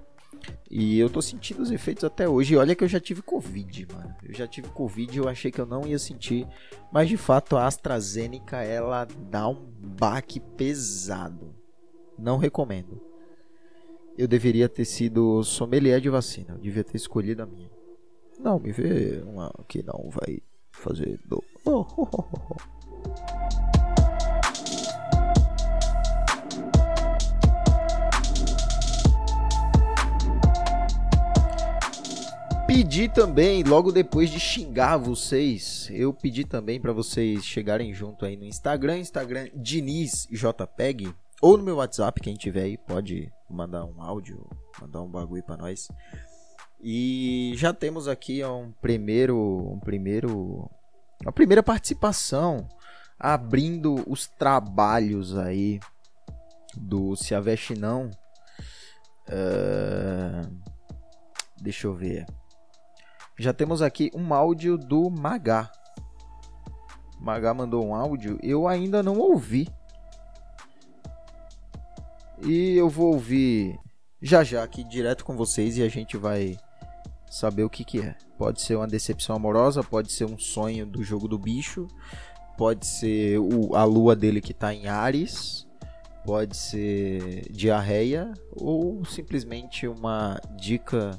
E 0.69 0.99
eu 0.99 1.09
tô 1.09 1.21
sentindo 1.21 1.61
os 1.61 1.71
efeitos 1.71 2.03
até 2.03 2.27
hoje. 2.27 2.55
Olha 2.55 2.75
que 2.75 2.83
eu 2.83 2.87
já 2.87 2.99
tive 2.99 3.21
Covid, 3.21 3.87
mano. 3.91 4.15
Eu 4.23 4.33
já 4.33 4.47
tive 4.47 4.69
Covid 4.69 5.17
eu 5.17 5.27
achei 5.27 5.51
que 5.51 5.59
eu 5.59 5.65
não 5.65 5.85
ia 5.85 5.99
sentir. 5.99 6.47
Mas 6.91 7.09
de 7.09 7.17
fato 7.17 7.57
a 7.57 7.65
AstraZeneca 7.65 8.57
ela 8.63 9.05
dá 9.29 9.47
um 9.47 9.55
baque 9.55 10.39
pesado. 10.39 11.55
Não 12.17 12.37
recomendo. 12.37 13.01
Eu 14.17 14.27
deveria 14.27 14.67
ter 14.67 14.85
sido 14.85 15.43
sommelier 15.43 15.99
de 16.01 16.09
vacina. 16.09 16.53
Eu 16.53 16.59
devia 16.59 16.83
ter 16.83 16.97
escolhido 16.97 17.43
a 17.43 17.45
minha. 17.45 17.69
Não, 18.39 18.59
me 18.59 18.71
vê 18.71 19.21
uma 19.25 19.51
que 19.67 19.83
não 19.83 20.09
vai 20.09 20.41
fazer 20.71 21.19
do. 21.25 21.43
Oh, 21.65 21.85
oh, 21.97 22.07
oh, 22.13 22.23
oh. 22.51 23.58
Pedi 32.79 33.09
também, 33.09 33.61
logo 33.61 33.91
depois 33.91 34.29
de 34.29 34.39
xingar 34.39 34.95
vocês, 34.95 35.89
eu 35.91 36.13
pedi 36.13 36.45
também 36.45 36.79
para 36.79 36.93
vocês 36.93 37.43
chegarem 37.43 37.93
junto 37.93 38.23
aí 38.23 38.37
no 38.37 38.45
Instagram, 38.45 38.99
Instagram 38.99 39.49
Diniz 39.53 40.25
JPEG, 40.31 41.13
ou 41.41 41.57
no 41.57 41.63
meu 41.65 41.75
WhatsApp, 41.75 42.21
quem 42.21 42.35
tiver 42.35 42.61
aí 42.63 42.77
pode 42.77 43.29
mandar 43.49 43.83
um 43.83 44.01
áudio, 44.01 44.49
mandar 44.81 45.01
um 45.01 45.09
bagulho 45.09 45.43
para 45.43 45.57
nós. 45.57 45.89
E 46.81 47.51
já 47.57 47.73
temos 47.73 48.07
aqui 48.07 48.41
um 48.45 48.71
primeiro, 48.81 49.37
um 49.73 49.79
primeiro, 49.81 50.71
uma 51.21 51.33
primeira 51.33 51.61
participação 51.61 52.65
abrindo 53.19 54.09
os 54.09 54.25
trabalhos 54.25 55.37
aí 55.37 55.81
do 56.77 57.13
Se 57.17 57.35
Aveste 57.35 57.77
Não. 57.77 58.09
Uh, 59.27 60.49
deixa 61.61 61.85
eu 61.85 61.93
ver. 61.93 62.25
Já 63.39 63.53
temos 63.53 63.81
aqui 63.81 64.11
um 64.13 64.33
áudio 64.33 64.77
do 64.77 65.09
Magá. 65.09 65.71
Magá 67.21 67.53
mandou 67.53 67.87
um 67.87 67.95
áudio, 67.95 68.37
eu 68.43 68.67
ainda 68.67 69.01
não 69.01 69.17
ouvi. 69.17 69.69
E 72.43 72.75
eu 72.75 72.89
vou 72.89 73.13
ouvir 73.13 73.79
já 74.21 74.43
já 74.43 74.61
aqui 74.61 74.83
direto 74.83 75.23
com 75.23 75.37
vocês 75.37 75.77
e 75.77 75.83
a 75.83 75.87
gente 75.87 76.17
vai 76.17 76.57
saber 77.31 77.63
o 77.63 77.69
que 77.69 77.85
que 77.85 78.01
é. 78.01 78.13
Pode 78.37 78.61
ser 78.61 78.75
uma 78.75 78.87
decepção 78.87 79.37
amorosa, 79.37 79.81
pode 79.81 80.11
ser 80.11 80.25
um 80.25 80.37
sonho 80.37 80.85
do 80.85 81.01
jogo 81.01 81.25
do 81.25 81.39
bicho, 81.39 81.87
pode 82.57 82.85
ser 82.85 83.39
o, 83.39 83.73
a 83.73 83.85
lua 83.85 84.17
dele 84.17 84.41
que 84.41 84.53
tá 84.53 84.73
em 84.73 84.87
Ares, 84.87 85.65
pode 86.25 86.57
ser 86.57 87.49
diarreia 87.49 88.33
ou 88.51 89.05
simplesmente 89.05 89.87
uma 89.87 90.41
dica 90.57 91.15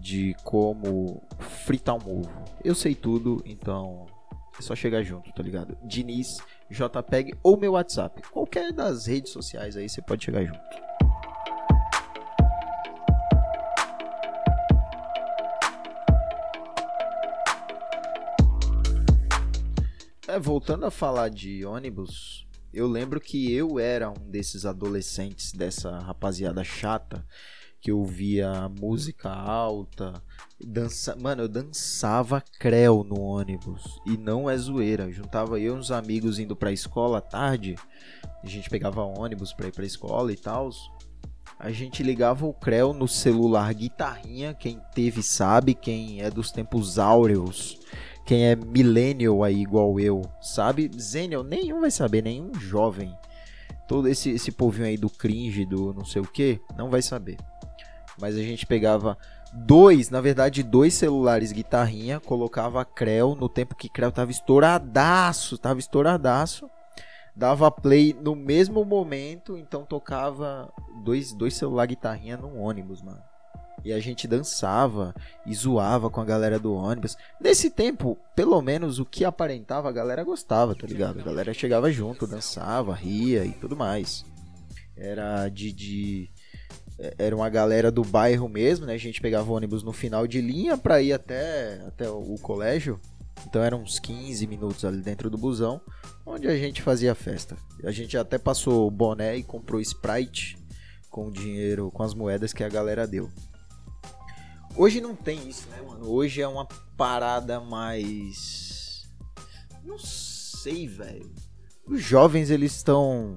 de 0.00 0.34
como 0.42 1.22
fritar 1.38 1.94
um 1.94 2.20
ovo. 2.20 2.44
Eu 2.64 2.74
sei 2.74 2.94
tudo, 2.94 3.42
então 3.44 4.06
é 4.58 4.62
só 4.62 4.74
chegar 4.74 5.02
junto, 5.02 5.32
tá 5.32 5.42
ligado? 5.42 5.76
Diniz, 5.84 6.38
JPEG 6.70 7.34
ou 7.42 7.58
meu 7.58 7.72
WhatsApp. 7.72 8.22
Qualquer 8.30 8.72
das 8.72 9.06
redes 9.06 9.30
sociais 9.30 9.76
aí 9.76 9.88
você 9.88 10.00
pode 10.00 10.24
chegar 10.24 10.44
junto. 10.44 10.60
É, 20.26 20.38
voltando 20.38 20.86
a 20.86 20.90
falar 20.92 21.28
de 21.28 21.64
ônibus, 21.64 22.46
eu 22.72 22.86
lembro 22.86 23.20
que 23.20 23.52
eu 23.52 23.80
era 23.80 24.08
um 24.08 24.30
desses 24.30 24.64
adolescentes, 24.64 25.52
dessa 25.52 25.98
rapaziada 25.98 26.62
chata, 26.62 27.26
que 27.80 27.90
eu 27.90 28.04
via 28.04 28.68
música 28.68 29.30
alta. 29.30 30.22
Dança... 30.62 31.16
Mano, 31.16 31.42
eu 31.42 31.48
dançava 31.48 32.42
creu 32.58 33.02
no 33.02 33.20
ônibus. 33.20 34.00
E 34.06 34.16
não 34.16 34.48
é 34.48 34.56
zoeira. 34.56 35.10
Juntava 35.10 35.58
eu 35.58 35.76
e 35.76 35.78
uns 35.78 35.90
amigos 35.90 36.38
indo 36.38 36.54
pra 36.54 36.72
escola 36.72 37.18
à 37.18 37.20
tarde. 37.20 37.76
A 38.42 38.46
gente 38.46 38.68
pegava 38.68 39.02
ônibus 39.02 39.52
pra 39.52 39.68
ir 39.68 39.72
pra 39.72 39.84
escola 39.84 40.32
e 40.32 40.36
tal. 40.36 40.70
A 41.58 41.70
gente 41.70 42.02
ligava 42.02 42.46
o 42.46 42.52
creu 42.52 42.92
no 42.92 43.08
celular 43.08 43.72
guitarrinha. 43.72 44.54
Quem 44.54 44.80
teve 44.94 45.22
sabe. 45.22 45.74
Quem 45.74 46.22
é 46.22 46.30
dos 46.30 46.50
tempos 46.50 46.98
áureos. 46.98 47.78
Quem 48.30 48.46
é 48.46 48.54
millennial 48.54 49.42
aí 49.42 49.60
igual 49.60 49.98
eu, 49.98 50.22
sabe? 50.40 50.88
Zenial, 50.96 51.42
nenhum 51.42 51.80
vai 51.80 51.90
saber, 51.90 52.22
nenhum 52.22 52.54
jovem. 52.54 53.12
Todo 53.88 54.06
esse, 54.06 54.30
esse 54.30 54.52
povinho 54.52 54.86
aí 54.86 54.96
do 54.96 55.10
cringe, 55.10 55.64
do 55.64 55.92
não 55.92 56.04
sei 56.04 56.22
o 56.22 56.26
que, 56.26 56.60
não 56.76 56.88
vai 56.88 57.02
saber. 57.02 57.36
Mas 58.20 58.36
a 58.36 58.42
gente 58.42 58.66
pegava 58.66 59.16
dois, 59.52 60.10
na 60.10 60.20
verdade, 60.20 60.62
dois 60.62 60.94
celulares 60.94 61.52
guitarrinha, 61.52 62.20
colocava 62.20 62.84
Creu 62.84 63.34
no 63.34 63.48
tempo 63.48 63.74
que 63.74 63.88
Creu 63.88 64.12
tava 64.12 64.30
estouradaço, 64.30 65.58
tava 65.58 65.80
estouradaço. 65.80 66.68
Dava 67.34 67.70
play 67.70 68.14
no 68.20 68.34
mesmo 68.34 68.84
momento, 68.84 69.56
então 69.56 69.84
tocava 69.84 70.70
dois, 71.04 71.32
dois 71.32 71.54
celular 71.54 71.86
guitarrinha 71.86 72.36
num 72.36 72.60
ônibus, 72.60 73.00
mano. 73.00 73.22
E 73.84 73.92
a 73.92 74.00
gente 74.00 74.28
dançava 74.28 75.14
e 75.46 75.54
zoava 75.54 76.10
com 76.10 76.20
a 76.20 76.24
galera 76.24 76.58
do 76.58 76.74
ônibus. 76.74 77.16
Nesse 77.40 77.70
tempo, 77.70 78.18
pelo 78.36 78.60
menos 78.60 78.98
o 78.98 79.06
que 79.06 79.24
aparentava, 79.24 79.88
a 79.88 79.92
galera 79.92 80.22
gostava, 80.22 80.74
tá 80.74 80.86
ligado? 80.86 81.20
A 81.20 81.22
galera 81.22 81.54
chegava 81.54 81.90
junto, 81.90 82.26
dançava, 82.26 82.94
ria 82.94 83.44
e 83.44 83.52
tudo 83.52 83.76
mais. 83.76 84.24
Era 84.96 85.48
de, 85.48 85.72
de 85.72 86.30
era 87.18 87.34
uma 87.34 87.48
galera 87.48 87.90
do 87.90 88.02
bairro 88.02 88.48
mesmo, 88.48 88.86
né? 88.86 88.94
A 88.94 88.98
gente 88.98 89.20
pegava 89.20 89.52
ônibus 89.52 89.82
no 89.82 89.92
final 89.92 90.26
de 90.26 90.40
linha 90.40 90.76
para 90.76 91.00
ir 91.00 91.12
até, 91.12 91.80
até 91.86 92.08
o, 92.08 92.36
colégio. 92.42 93.00
Então 93.46 93.62
eram 93.62 93.82
uns 93.82 93.98
15 93.98 94.46
minutos 94.46 94.84
ali 94.84 95.00
dentro 95.00 95.30
do 95.30 95.38
busão, 95.38 95.80
onde 96.26 96.46
a 96.46 96.56
gente 96.56 96.82
fazia 96.82 97.14
festa. 97.14 97.56
A 97.82 97.90
gente 97.90 98.16
até 98.18 98.36
passou 98.36 98.90
boné 98.90 99.36
e 99.36 99.42
comprou 99.42 99.80
Sprite 99.80 100.58
com 101.08 101.28
o 101.28 101.32
dinheiro, 101.32 101.90
com 101.90 102.02
as 102.02 102.12
moedas 102.12 102.52
que 102.52 102.62
a 102.62 102.68
galera 102.68 103.06
deu. 103.06 103.30
Hoje 104.76 105.00
não 105.00 105.16
tem 105.16 105.48
isso, 105.48 105.68
né, 105.70 105.80
mano? 105.80 106.08
Hoje 106.08 106.42
é 106.42 106.46
uma 106.46 106.66
parada 106.96 107.60
mais. 107.60 109.08
Não 109.82 109.98
sei, 109.98 110.86
velho. 110.86 111.32
Os 111.86 112.02
jovens 112.02 112.50
eles 112.50 112.76
estão 112.76 113.34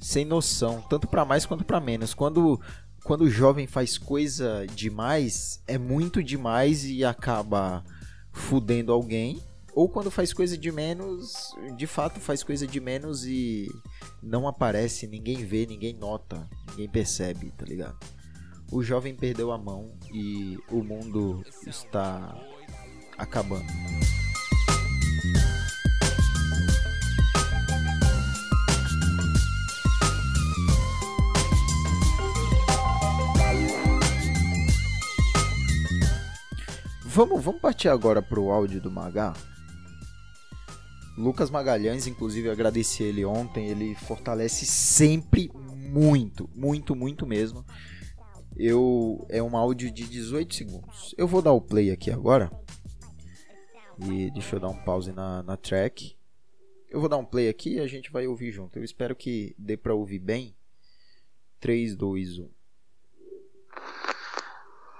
sem 0.00 0.24
noção, 0.24 0.82
tanto 0.82 1.06
para 1.06 1.24
mais 1.24 1.46
quanto 1.46 1.64
para 1.64 1.80
menos. 1.80 2.12
Quando 2.12 2.60
quando 3.08 3.22
o 3.22 3.30
jovem 3.30 3.66
faz 3.66 3.96
coisa 3.96 4.66
demais, 4.66 5.62
é 5.66 5.78
muito 5.78 6.22
demais 6.22 6.84
e 6.84 7.02
acaba 7.02 7.82
fudendo 8.30 8.92
alguém. 8.92 9.42
Ou 9.74 9.88
quando 9.88 10.10
faz 10.10 10.30
coisa 10.34 10.58
de 10.58 10.70
menos, 10.70 11.56
de 11.74 11.86
fato 11.86 12.20
faz 12.20 12.42
coisa 12.42 12.66
de 12.66 12.78
menos 12.78 13.24
e 13.24 13.66
não 14.22 14.46
aparece, 14.46 15.06
ninguém 15.06 15.42
vê, 15.42 15.64
ninguém 15.64 15.94
nota, 15.94 16.46
ninguém 16.72 16.86
percebe, 16.86 17.50
tá 17.56 17.64
ligado? 17.64 17.96
O 18.70 18.82
jovem 18.82 19.14
perdeu 19.14 19.52
a 19.52 19.56
mão 19.56 19.90
e 20.12 20.58
o 20.70 20.84
mundo 20.84 21.42
está 21.66 22.38
acabando. 23.16 24.17
Vamos, 37.18 37.42
vamos 37.42 37.60
partir 37.60 37.88
agora 37.88 38.22
pro 38.22 38.52
áudio 38.52 38.80
do 38.80 38.92
Magá. 38.92 39.34
Lucas 41.16 41.50
Magalhães, 41.50 42.06
inclusive, 42.06 42.48
agradeci 42.48 43.02
ele 43.02 43.24
ontem. 43.24 43.66
Ele 43.66 43.96
fortalece 43.96 44.64
sempre 44.64 45.50
muito, 45.52 46.48
muito, 46.54 46.94
muito 46.94 47.26
mesmo. 47.26 47.66
Eu 48.56 49.26
é 49.28 49.42
um 49.42 49.56
áudio 49.56 49.90
de 49.90 50.04
18 50.04 50.54
segundos. 50.54 51.12
Eu 51.18 51.26
vou 51.26 51.42
dar 51.42 51.50
o 51.50 51.60
play 51.60 51.90
aqui 51.90 52.08
agora. 52.08 52.52
E 53.98 54.30
deixa 54.30 54.54
eu 54.54 54.60
dar 54.60 54.68
um 54.68 54.84
pause 54.84 55.10
na, 55.10 55.42
na 55.42 55.56
track. 55.56 56.16
Eu 56.88 57.00
vou 57.00 57.08
dar 57.08 57.16
um 57.16 57.24
play 57.24 57.48
aqui 57.48 57.78
e 57.78 57.80
a 57.80 57.88
gente 57.88 58.12
vai 58.12 58.28
ouvir 58.28 58.52
junto. 58.52 58.78
Eu 58.78 58.84
espero 58.84 59.16
que 59.16 59.56
dê 59.58 59.76
para 59.76 59.92
ouvir 59.92 60.20
bem. 60.20 60.54
3, 61.58 61.96
2, 61.96 62.38
1. 62.38 62.50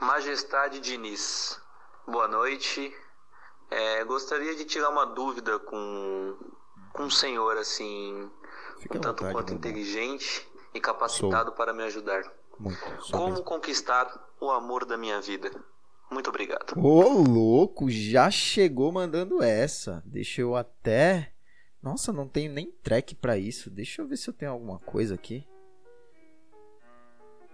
Majestade 0.00 0.80
Diniz. 0.80 1.67
Boa 2.10 2.26
noite. 2.26 2.94
É, 3.70 4.02
gostaria 4.04 4.56
de 4.56 4.64
tirar 4.64 4.88
uma 4.88 5.04
dúvida 5.04 5.58
com, 5.58 6.36
com 6.94 7.02
um 7.02 7.10
senhor 7.10 7.58
assim, 7.58 8.30
Fique 8.80 8.96
um 8.96 9.00
tanto 9.00 9.24
vontade, 9.24 9.32
quanto 9.34 9.52
inteligente 9.52 10.48
e 10.72 10.80
capacitado 10.80 11.50
Sou. 11.50 11.54
para 11.54 11.74
me 11.74 11.82
ajudar. 11.82 12.22
Muito. 12.58 12.80
Como 13.10 13.28
mesmo. 13.28 13.44
conquistar 13.44 14.10
o 14.40 14.50
amor 14.50 14.86
da 14.86 14.96
minha 14.96 15.20
vida? 15.20 15.50
Muito 16.10 16.30
obrigado. 16.30 16.72
Ô, 16.78 17.22
louco, 17.22 17.90
já 17.90 18.30
chegou 18.30 18.90
mandando 18.90 19.42
essa. 19.42 20.02
Deixa 20.06 20.40
eu 20.40 20.56
até. 20.56 21.34
Nossa, 21.82 22.10
não 22.10 22.26
tenho 22.26 22.50
nem 22.50 22.72
track 22.82 23.14
para 23.16 23.36
isso. 23.36 23.68
Deixa 23.68 24.00
eu 24.00 24.08
ver 24.08 24.16
se 24.16 24.30
eu 24.30 24.34
tenho 24.34 24.52
alguma 24.52 24.78
coisa 24.78 25.14
aqui. 25.14 25.46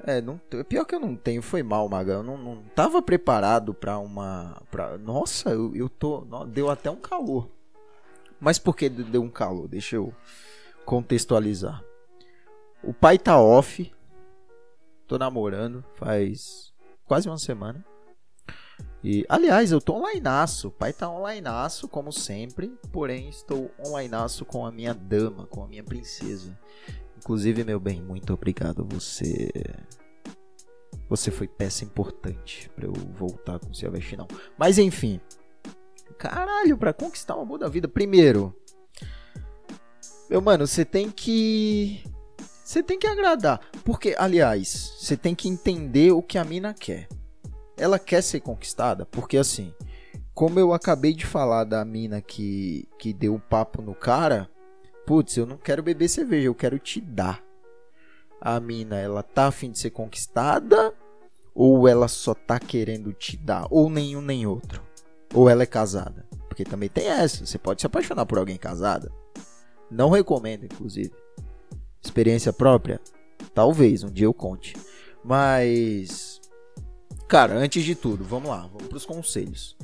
É, 0.06 0.20
não, 0.20 0.38
pior 0.68 0.84
que 0.84 0.94
eu 0.94 1.00
não 1.00 1.16
tenho, 1.16 1.40
foi 1.40 1.62
mal, 1.62 1.88
Maga. 1.88 2.12
Eu 2.12 2.22
não, 2.22 2.36
não 2.36 2.62
tava 2.74 3.00
preparado 3.00 3.72
pra 3.72 3.98
uma. 3.98 4.62
Pra, 4.70 4.98
nossa, 4.98 5.48
eu, 5.50 5.74
eu 5.74 5.88
tô. 5.88 6.20
Deu 6.46 6.68
até 6.68 6.90
um 6.90 6.96
calor. 6.96 7.48
Mas 8.38 8.58
por 8.58 8.76
que 8.76 8.90
deu 8.90 9.22
um 9.22 9.30
calor? 9.30 9.66
Deixa 9.66 9.96
eu 9.96 10.14
contextualizar. 10.84 11.82
O 12.82 12.92
pai 12.92 13.18
tá 13.18 13.40
off. 13.40 13.90
Tô 15.06 15.16
namorando 15.16 15.82
faz 15.94 16.72
quase 17.06 17.26
uma 17.26 17.38
semana. 17.38 17.84
E, 19.02 19.24
aliás, 19.28 19.72
eu 19.72 19.80
tô 19.80 19.94
onlineaço. 19.94 20.68
O 20.68 20.70
pai 20.70 20.92
tá 20.92 21.08
onlineaço, 21.10 21.88
como 21.88 22.12
sempre. 22.12 22.68
Porém, 22.92 23.30
estou 23.30 23.70
onlineaço 23.78 24.44
com 24.44 24.66
a 24.66 24.70
minha 24.70 24.92
dama, 24.92 25.46
com 25.46 25.64
a 25.64 25.68
minha 25.68 25.84
princesa. 25.84 26.58
Inclusive, 27.24 27.64
meu 27.64 27.80
bem, 27.80 28.02
muito 28.02 28.34
obrigado. 28.34 28.86
Você. 28.90 29.50
Você 31.08 31.30
foi 31.30 31.48
peça 31.48 31.82
importante 31.82 32.70
para 32.76 32.84
eu 32.84 32.92
voltar 32.92 33.58
com 33.58 33.70
o 33.70 33.74
seu 33.74 33.90
vestinão. 33.90 34.28
Mas 34.58 34.76
enfim. 34.76 35.18
Caralho, 36.18 36.76
para 36.76 36.92
conquistar 36.92 37.34
o 37.34 37.40
amor 37.40 37.58
da 37.58 37.68
vida. 37.68 37.88
Primeiro. 37.88 38.54
Meu 40.28 40.42
mano, 40.42 40.66
você 40.66 40.84
tem 40.84 41.10
que. 41.10 42.04
Você 42.62 42.82
tem 42.82 42.98
que 42.98 43.06
agradar. 43.06 43.58
Porque, 43.86 44.14
aliás, 44.18 44.94
você 44.98 45.16
tem 45.16 45.34
que 45.34 45.48
entender 45.48 46.12
o 46.12 46.22
que 46.22 46.36
a 46.36 46.44
mina 46.44 46.74
quer. 46.74 47.08
Ela 47.74 47.98
quer 47.98 48.22
ser 48.22 48.40
conquistada? 48.40 49.06
Porque 49.06 49.38
assim. 49.38 49.72
Como 50.34 50.60
eu 50.60 50.74
acabei 50.74 51.14
de 51.14 51.24
falar 51.24 51.64
da 51.64 51.84
mina 51.86 52.20
que, 52.20 52.86
que 52.98 53.14
deu 53.14 53.34
um 53.34 53.40
papo 53.40 53.80
no 53.80 53.94
cara 53.94 54.50
putz, 55.06 55.36
eu 55.36 55.46
não 55.46 55.56
quero 55.56 55.82
beber 55.82 56.08
cerveja, 56.08 56.46
eu 56.46 56.54
quero 56.54 56.78
te 56.78 57.00
dar. 57.00 57.42
A 58.40 58.60
mina, 58.60 58.96
ela 58.96 59.22
tá 59.22 59.46
afim 59.46 59.70
de 59.70 59.78
ser 59.78 59.90
conquistada 59.90 60.92
ou 61.54 61.86
ela 61.86 62.08
só 62.08 62.34
tá 62.34 62.58
querendo 62.58 63.12
te 63.12 63.36
dar, 63.36 63.66
ou 63.70 63.88
nenhum 63.88 64.20
nem 64.20 64.44
outro. 64.46 64.82
Ou 65.32 65.48
ela 65.48 65.62
é 65.62 65.66
casada, 65.66 66.26
porque 66.48 66.64
também 66.64 66.88
tem 66.88 67.06
essa, 67.06 67.46
você 67.46 67.58
pode 67.58 67.80
se 67.80 67.86
apaixonar 67.86 68.26
por 68.26 68.38
alguém 68.38 68.56
casada. 68.56 69.10
Não 69.90 70.10
recomendo, 70.10 70.64
inclusive. 70.64 71.12
Experiência 72.02 72.52
própria? 72.52 73.00
Talvez, 73.54 74.02
um 74.02 74.10
dia 74.10 74.26
eu 74.26 74.34
conte. 74.34 74.76
Mas 75.22 76.40
cara, 77.28 77.54
antes 77.54 77.82
de 77.82 77.94
tudo, 77.94 78.22
vamos 78.22 78.48
lá, 78.48 78.66
vamos 78.66 78.88
pros 78.88 79.06
conselhos. 79.06 79.76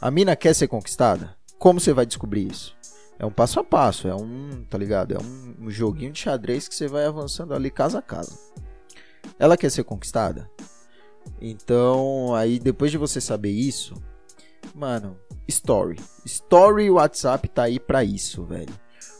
A 0.00 0.10
mina 0.10 0.36
quer 0.36 0.54
ser 0.54 0.68
conquistada? 0.68 1.36
Como 1.58 1.80
você 1.80 1.92
vai 1.92 2.04
descobrir 2.04 2.50
isso? 2.50 2.76
É 3.20 3.26
um 3.26 3.30
passo 3.30 3.60
a 3.60 3.64
passo, 3.64 4.08
é 4.08 4.14
um, 4.14 4.64
tá 4.64 4.78
ligado? 4.78 5.12
É 5.12 5.18
um, 5.18 5.70
joguinho 5.70 6.10
de 6.10 6.20
xadrez 6.20 6.66
que 6.66 6.74
você 6.74 6.88
vai 6.88 7.04
avançando 7.04 7.52
ali 7.52 7.70
casa 7.70 7.98
a 7.98 8.02
casa. 8.02 8.32
Ela 9.38 9.58
quer 9.58 9.70
ser 9.70 9.84
conquistada? 9.84 10.50
Então, 11.38 12.34
aí 12.34 12.58
depois 12.58 12.90
de 12.90 12.96
você 12.96 13.20
saber 13.20 13.50
isso, 13.50 13.94
mano, 14.74 15.18
story. 15.46 16.00
Story 16.24 16.84
e 16.84 16.90
WhatsApp 16.90 17.46
tá 17.50 17.64
aí 17.64 17.78
para 17.78 18.02
isso, 18.02 18.42
velho. 18.44 18.72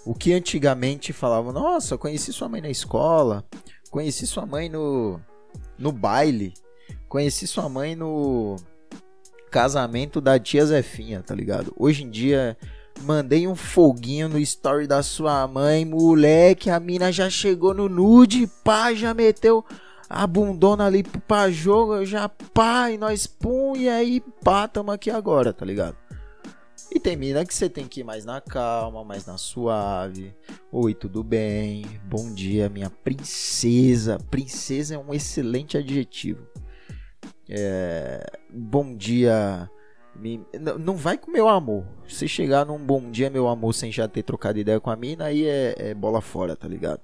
O 0.07 0.15
que 0.15 0.33
antigamente 0.33 1.13
falavam, 1.13 1.53
nossa, 1.53 1.99
conheci 1.99 2.33
sua 2.33 2.49
mãe 2.49 2.63
na 2.63 2.71
escola, 2.71 3.45
conheci 3.91 4.27
sua 4.27 4.47
mãe 4.47 4.71
no 4.71 5.21
no 5.79 5.93
baile, 5.93 6.55
conheci 7.07 7.47
sua 7.47 7.69
mãe 7.69 7.95
no 7.95 8.57
casamento 9.51 10.23
da 10.23 10.39
tia 10.39 10.65
Zefinha, 10.65 11.23
tá 11.23 11.35
ligado? 11.35 11.75
Hoje 11.77 12.03
em 12.03 12.09
dia 12.09 12.57
Mandei 13.03 13.47
um 13.47 13.55
foguinho 13.55 14.29
no 14.29 14.39
story 14.39 14.87
da 14.87 15.03
sua 15.03 15.47
mãe, 15.47 15.85
moleque. 15.85 16.71
A 16.71 16.79
mina 16.79 17.11
já 17.11 17.31
chegou 17.31 17.73
no 17.73 17.89
nude, 17.89 18.47
pá, 18.63 18.93
já 18.93 19.15
meteu 19.15 19.65
a 20.09 20.27
bundona 20.27 20.87
ali 20.87 21.03
pra 21.03 21.51
jogo, 21.51 22.05
já 22.05 22.29
pá, 22.29 22.91
e 22.91 22.99
nós 22.99 23.27
pum, 23.29 23.77
e 23.77 23.89
aí 23.89 24.21
pá, 24.43 24.67
tamo 24.67 24.91
aqui 24.91 25.09
agora, 25.09 25.53
tá 25.53 25.65
ligado? 25.65 25.97
E 26.93 26.99
tem 26.99 27.17
mina 27.17 27.45
que 27.47 27.55
você 27.55 27.69
tem 27.69 27.87
que 27.87 28.01
ir 28.01 28.05
mais 28.05 28.25
na 28.25 28.41
calma, 28.41 29.05
mais 29.05 29.25
na 29.25 29.39
suave. 29.39 30.35
Oi, 30.73 30.93
tudo 30.93 31.23
bem? 31.23 31.87
Bom 32.05 32.35
dia, 32.35 32.69
minha 32.69 32.91
princesa. 32.91 34.19
Princesa 34.29 34.97
é 34.97 34.99
um 34.99 35.15
excelente 35.15 35.79
adjetivo. 35.79 36.45
É... 37.49 38.27
Bom 38.53 38.97
dia, 38.97 39.71
me, 40.21 40.45
não 40.79 40.95
vai 40.97 41.17
com 41.17 41.31
meu 41.31 41.49
amor. 41.49 41.85
Se 42.07 42.29
chegar 42.29 42.67
num 42.67 42.79
bom 42.79 43.11
dia, 43.11 43.31
meu 43.31 43.49
amor, 43.49 43.73
sem 43.73 43.91
já 43.91 44.07
ter 44.07 44.23
trocado 44.23 44.59
ideia 44.59 44.79
com 44.79 44.91
a 44.91 44.97
mina, 44.97 45.27
aí 45.27 45.47
é, 45.47 45.75
é 45.79 45.95
bola 45.95 46.21
fora, 46.21 46.55
tá 46.55 46.69
ligado? 46.69 47.01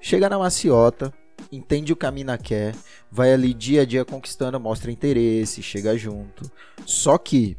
Chega 0.00 0.28
na 0.28 0.38
maciota, 0.38 1.12
entende 1.50 1.92
o 1.92 1.96
que 1.96 2.06
a 2.06 2.10
mina 2.10 2.38
quer, 2.38 2.74
vai 3.10 3.32
ali 3.32 3.52
dia 3.52 3.82
a 3.82 3.84
dia 3.84 4.04
conquistando, 4.04 4.58
mostra 4.60 4.90
interesse, 4.90 5.62
chega 5.62 5.96
junto. 5.96 6.50
Só 6.86 7.18
que 7.18 7.56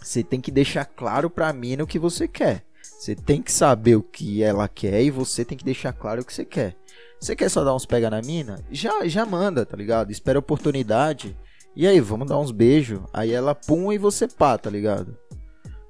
você 0.00 0.22
tem 0.22 0.40
que 0.40 0.50
deixar 0.50 0.84
claro 0.84 1.28
pra 1.28 1.52
mina 1.52 1.82
o 1.82 1.86
que 1.86 1.98
você 1.98 2.28
quer. 2.28 2.64
Você 2.82 3.14
tem 3.14 3.42
que 3.42 3.52
saber 3.52 3.96
o 3.96 4.02
que 4.02 4.42
ela 4.42 4.68
quer 4.68 5.02
e 5.02 5.10
você 5.10 5.44
tem 5.44 5.56
que 5.56 5.64
deixar 5.64 5.92
claro 5.92 6.22
o 6.22 6.24
que 6.24 6.32
você 6.32 6.44
quer. 6.44 6.76
Você 7.18 7.34
quer 7.34 7.48
só 7.48 7.64
dar 7.64 7.74
uns 7.74 7.86
pega 7.86 8.08
na 8.08 8.22
mina? 8.22 8.64
Já, 8.70 9.06
já 9.06 9.26
manda, 9.26 9.66
tá 9.66 9.76
ligado? 9.76 10.10
Espera 10.10 10.38
a 10.38 10.40
oportunidade 10.40 11.36
e 11.74 11.86
aí, 11.86 12.00
vamos 12.00 12.28
dar 12.28 12.38
uns 12.38 12.50
beijos. 12.50 13.00
Aí 13.12 13.32
ela 13.32 13.54
pum 13.54 13.92
e 13.92 13.98
você 13.98 14.26
pá, 14.26 14.58
tá 14.58 14.68
ligado? 14.68 15.16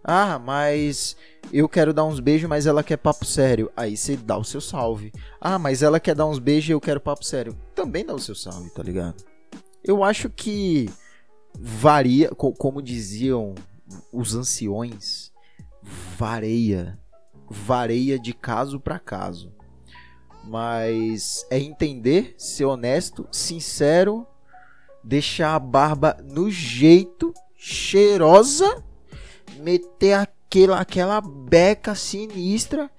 Ah, 0.04 0.38
mas 0.38 1.16
eu 1.52 1.68
quero 1.68 1.92
dar 1.92 2.04
uns 2.04 2.20
beijos, 2.20 2.48
mas 2.48 2.66
ela 2.66 2.82
quer 2.82 2.96
papo 2.96 3.24
sério. 3.24 3.70
Aí 3.76 3.96
você 3.96 4.16
dá 4.16 4.36
o 4.36 4.44
seu 4.44 4.60
salve. 4.60 5.12
Ah, 5.40 5.58
mas 5.58 5.82
ela 5.82 6.00
quer 6.00 6.14
dar 6.14 6.26
uns 6.26 6.38
beijos 6.38 6.68
e 6.68 6.72
eu 6.72 6.80
quero 6.80 7.00
papo 7.00 7.24
sério. 7.24 7.56
Também 7.74 8.04
dá 8.04 8.14
o 8.14 8.18
seu 8.18 8.34
salve, 8.34 8.70
tá 8.70 8.82
ligado? 8.82 9.24
Eu 9.82 10.04
acho 10.04 10.28
que 10.28 10.90
varia, 11.58 12.30
como 12.30 12.82
diziam 12.82 13.54
os 14.12 14.34
anciões, 14.34 15.32
vareia. 16.16 16.98
Vareia 17.48 18.18
de 18.18 18.32
caso 18.32 18.78
para 18.78 18.98
caso. 18.98 19.52
Mas 20.44 21.44
é 21.50 21.58
entender, 21.58 22.34
ser 22.38 22.64
honesto, 22.64 23.26
sincero 23.30 24.26
deixar 25.02 25.54
a 25.54 25.58
barba 25.58 26.16
no 26.22 26.50
jeito, 26.50 27.32
cheirosa, 27.56 28.82
meter 29.58 30.14
aquela, 30.14 30.80
aquela 30.80 31.20
beca 31.20 31.94
sinistra 31.94 32.90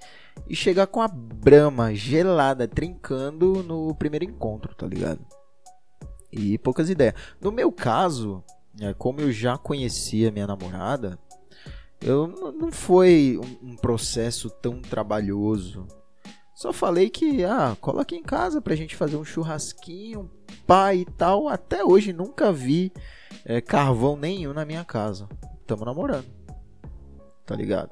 e 0.48 0.56
chegar 0.56 0.88
com 0.88 1.02
a 1.02 1.08
brama 1.08 1.94
gelada, 1.94 2.68
trincando 2.68 3.64
no 3.64 3.94
primeiro 3.96 4.26
encontro, 4.26 4.74
tá 4.76 4.86
ligado? 4.88 5.26
E 6.32 6.58
poucas 6.58 6.90
ideias. 6.90 7.14
No 7.40 7.52
meu 7.52 7.72
caso, 7.72 8.44
é, 8.80 8.94
como 8.94 9.22
eu 9.22 9.32
já 9.32 9.58
conhecia 9.58 10.32
minha 10.32 10.48
namorada, 10.48 11.20
Eu 12.04 12.28
não 12.28 12.72
foi 12.72 13.40
um 13.62 13.76
processo 13.76 14.50
tão 14.50 14.82
trabalhoso. 14.82 15.88
Só 16.62 16.72
falei 16.72 17.10
que, 17.10 17.44
ah, 17.44 17.76
cola 17.82 18.04
aqui 18.04 18.16
em 18.16 18.22
casa 18.22 18.62
pra 18.62 18.76
gente 18.76 18.96
fazer 18.96 19.18
um 19.18 19.26
churrasquinho, 19.26 20.30
pai 20.68 20.98
e 20.98 21.06
tal. 21.06 21.50
Até 21.50 21.84
hoje 21.84 22.14
nunca 22.14 22.54
vi 22.54 22.94
é, 23.44 23.60
carvão 23.60 24.16
nenhum 24.16 24.54
na 24.54 24.64
minha 24.64 24.86
casa. 24.86 25.28
Tamo 25.66 25.84
namorando. 25.84 26.28
Tá 27.48 27.56
ligado? 27.56 27.90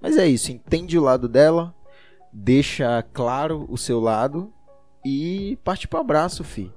Mas 0.00 0.16
é 0.16 0.24
isso, 0.24 0.52
entende 0.52 0.96
o 0.96 1.02
lado 1.02 1.28
dela, 1.28 1.74
deixa 2.32 3.02
claro 3.12 3.66
o 3.68 3.76
seu 3.76 3.98
lado 3.98 4.52
e 5.04 5.58
parte 5.64 5.88
pro 5.88 5.98
abraço, 5.98 6.44
fi. 6.44 6.72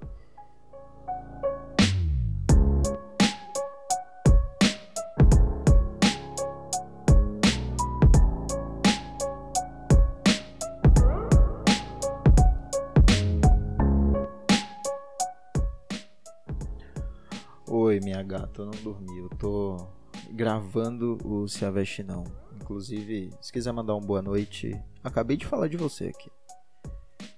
Oi, 17.98 18.04
minha 18.04 18.22
gata, 18.22 18.62
eu 18.62 18.66
não 18.68 18.84
dormi. 18.84 19.18
Eu 19.18 19.30
tô 19.40 19.88
gravando 20.30 21.18
o 21.26 21.48
Se 21.48 21.66
Aveste 21.66 22.04
Não. 22.04 22.26
Inclusive, 22.56 23.32
se 23.42 23.52
quiser 23.52 23.72
mandar 23.72 23.96
um 23.96 24.00
boa 24.00 24.22
noite, 24.22 24.80
acabei 25.04 25.36
de 25.36 25.48
falar 25.48 25.68
de 25.68 25.78
você 25.78 26.10
aqui. 26.10 26.30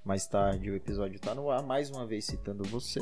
Mais 0.03 0.27
tarde 0.27 0.69
o 0.69 0.75
episódio 0.75 1.17
tá 1.17 1.33
no 1.33 1.49
ar, 1.49 1.63
mais 1.63 1.89
uma 1.89 2.05
vez 2.05 2.25
citando 2.25 2.65
você 2.65 2.99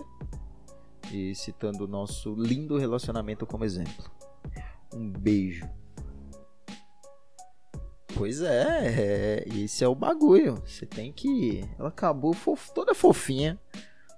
e 1.12 1.34
citando 1.34 1.86
o 1.86 1.88
nosso 1.88 2.36
lindo 2.36 2.78
relacionamento 2.78 3.44
como 3.48 3.66
exemplo. 3.66 4.06
Um 4.94 5.10
beijo. 5.10 5.68
Pois 8.16 8.44
é, 8.44 9.46
é 9.46 9.50
esse 9.50 9.84
é 9.84 9.88
o 9.88 9.96
bagulho. 9.96 10.62
Você 10.64 10.86
tem 10.86 11.12
que. 11.12 11.68
Ela 11.80 11.90
acabou 11.90 12.34
fof... 12.34 12.72
toda 12.72 12.94
fofinha, 12.94 13.60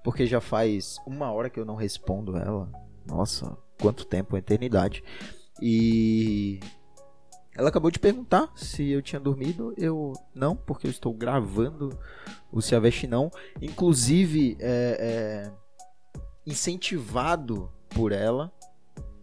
porque 0.04 0.26
já 0.26 0.42
faz 0.42 0.98
uma 1.08 1.32
hora 1.32 1.50
que 1.50 1.58
eu 1.58 1.64
não 1.64 1.76
respondo 1.76 2.36
ela 2.36 2.70
nossa, 3.10 3.58
quanto 3.82 4.06
tempo, 4.06 4.36
uma 4.36 4.40
eternidade. 4.40 5.04
E 5.62 6.60
ela 7.56 7.70
acabou 7.70 7.92
de 7.92 8.00
perguntar 8.00 8.52
se 8.56 8.90
eu 8.90 9.02
tinha 9.02 9.20
dormido. 9.20 9.74
Eu 9.78 10.14
não, 10.34 10.56
porque 10.56 10.88
eu 10.88 10.92
estou 10.92 11.14
gravando 11.14 11.98
o 12.52 12.62
Se 12.62 12.76
Aveste 12.76 13.08
Não. 13.08 13.32
Inclusive, 13.62 14.56
é, 14.60 15.48
é, 15.48 15.52
incentivado 16.46 17.72
por 17.90 18.12
ela, 18.12 18.52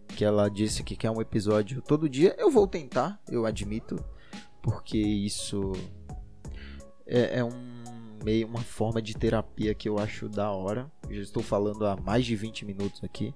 que 0.09 0.25
ela 0.25 0.49
disse 0.49 0.83
que 0.83 0.97
quer 0.97 1.11
um 1.11 1.21
episódio 1.21 1.81
todo 1.81 2.09
dia. 2.09 2.35
Eu 2.39 2.51
vou 2.51 2.67
tentar, 2.67 3.21
eu 3.31 3.47
admito, 3.47 3.97
porque 4.63 4.99
isso 4.99 5.73
é, 7.07 7.39
é 7.39 7.45
um 7.45 7.77
meio 8.25 8.49
uma 8.49 8.61
forma 8.61 9.01
de 9.01 9.15
terapia 9.15 9.73
que 9.73 9.89
eu 9.89 9.99
acho 9.99 10.29
da 10.29 10.51
hora. 10.51 10.91
Já 11.09 11.23
estou 11.23 11.43
falando 11.43 11.87
há 11.87 11.97
mais 11.97 12.25
de 12.27 12.35
20 12.35 12.65
minutos 12.65 13.03
aqui 13.05 13.33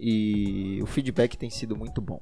e 0.00 0.82
o 0.82 0.86
feedback 0.86 1.36
tem 1.36 1.50
sido 1.50 1.76
muito 1.76 2.00
bom. 2.00 2.18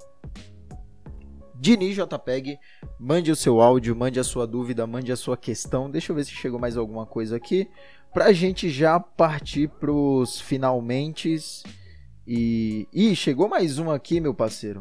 Dini 1.54 1.92
JPEG, 1.92 2.58
mande 2.98 3.32
o 3.32 3.36
seu 3.36 3.60
áudio, 3.60 3.94
mande 3.94 4.20
a 4.20 4.24
sua 4.24 4.46
dúvida, 4.46 4.86
mande 4.86 5.10
a 5.10 5.16
sua 5.16 5.36
questão. 5.36 5.90
Deixa 5.90 6.12
eu 6.12 6.16
ver 6.16 6.24
se 6.24 6.30
chegou 6.30 6.58
mais 6.58 6.76
alguma 6.76 7.04
coisa 7.04 7.36
aqui. 7.36 7.68
Pra 8.12 8.32
gente 8.32 8.70
já 8.70 8.98
partir 9.00 9.68
pros 9.68 10.40
finalmente. 10.40 11.36
E. 12.26 12.86
Ih, 12.92 13.14
chegou 13.16 13.48
mais 13.48 13.78
um 13.78 13.90
aqui, 13.90 14.20
meu 14.20 14.34
parceiro. 14.34 14.80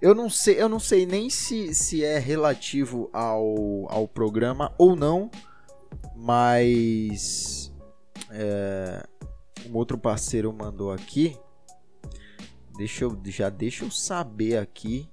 Eu 0.00 0.14
não 0.14 0.28
sei, 0.30 0.60
eu 0.60 0.68
não 0.68 0.78
sei 0.78 1.06
nem 1.06 1.28
se, 1.28 1.74
se 1.74 2.04
é 2.04 2.18
relativo 2.18 3.10
ao, 3.12 3.86
ao 3.90 4.08
programa 4.08 4.72
ou 4.76 4.96
não, 4.96 5.30
mas. 6.16 7.72
É, 8.30 9.06
um 9.68 9.76
outro 9.76 9.96
parceiro 9.98 10.52
mandou 10.52 10.90
aqui. 10.92 11.36
Deixa 12.78 13.02
eu, 13.02 13.20
já 13.24 13.50
deixa 13.50 13.84
eu 13.84 13.90
saber 13.90 14.56
aqui 14.56 15.10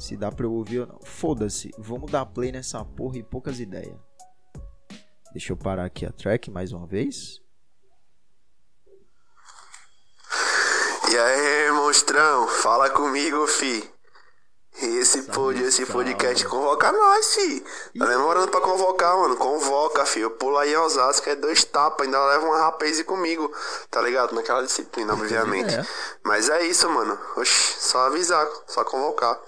se 0.00 0.16
dá 0.16 0.32
pra 0.32 0.46
eu 0.46 0.52
ouvir 0.52 0.80
ou 0.80 0.86
não. 0.88 1.00
Foda-se, 1.00 1.70
vamos 1.78 2.10
dar 2.10 2.26
play 2.26 2.50
nessa 2.50 2.84
porra 2.84 3.18
e 3.18 3.22
poucas 3.22 3.60
ideias. 3.60 3.96
Deixa 5.30 5.52
eu 5.52 5.56
parar 5.56 5.84
aqui 5.84 6.04
a 6.04 6.10
track 6.10 6.50
mais 6.50 6.72
uma 6.72 6.84
vez. 6.84 7.40
E 11.08 11.16
aí, 11.16 11.70
monstrão, 11.70 12.48
fala 12.48 12.90
comigo, 12.90 13.46
fi. 13.46 13.88
Esse, 14.80 15.24
pod, 15.24 15.60
esse 15.62 15.84
podcast 15.84 16.46
convoca 16.46 16.90
nós, 16.90 17.34
fi. 17.34 17.60
Tá 17.98 18.06
demorando 18.06 18.48
pra 18.48 18.60
convocar, 18.60 19.16
mano. 19.18 19.36
Convoca, 19.36 20.06
fi. 20.06 20.20
Eu 20.20 20.30
pulo 20.30 20.56
aí 20.56 20.72
em 20.72 20.76
Osasco, 20.76 21.28
é 21.28 21.36
dois 21.36 21.62
tapas, 21.62 22.06
ainda 22.06 22.24
leva 22.26 22.46
uma 22.46 22.58
rapaz 22.58 23.00
comigo, 23.02 23.52
tá 23.90 24.00
ligado? 24.00 24.34
Naquela 24.34 24.62
disciplina, 24.62 25.12
obviamente. 25.12 25.74
É. 25.74 25.86
Mas 26.24 26.48
é 26.48 26.66
isso, 26.66 26.88
mano. 26.88 27.18
Oxi, 27.36 27.80
só 27.80 28.06
avisar, 28.06 28.48
só 28.66 28.82
convocar. 28.82 29.38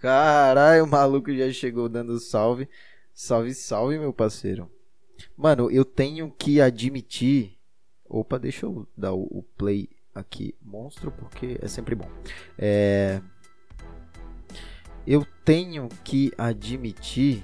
Caralho, 0.00 0.84
o 0.84 0.86
maluco 0.86 1.34
já 1.34 1.50
chegou 1.50 1.88
dando 1.88 2.20
salve. 2.20 2.68
Salve, 3.14 3.54
salve, 3.54 3.98
meu 3.98 4.12
parceiro. 4.12 4.70
Mano, 5.36 5.70
eu 5.70 5.84
tenho 5.84 6.30
que 6.30 6.60
admitir. 6.60 7.58
Opa, 8.08 8.38
deixa 8.38 8.66
eu 8.66 8.86
dar 8.96 9.14
o 9.14 9.44
play 9.56 9.88
aqui, 10.14 10.54
monstro, 10.60 11.10
porque 11.10 11.58
é 11.60 11.68
sempre 11.68 11.94
bom. 11.94 12.08
É 12.58 13.20
eu 15.10 15.26
tenho 15.44 15.88
que 16.04 16.30
admitir 16.38 17.42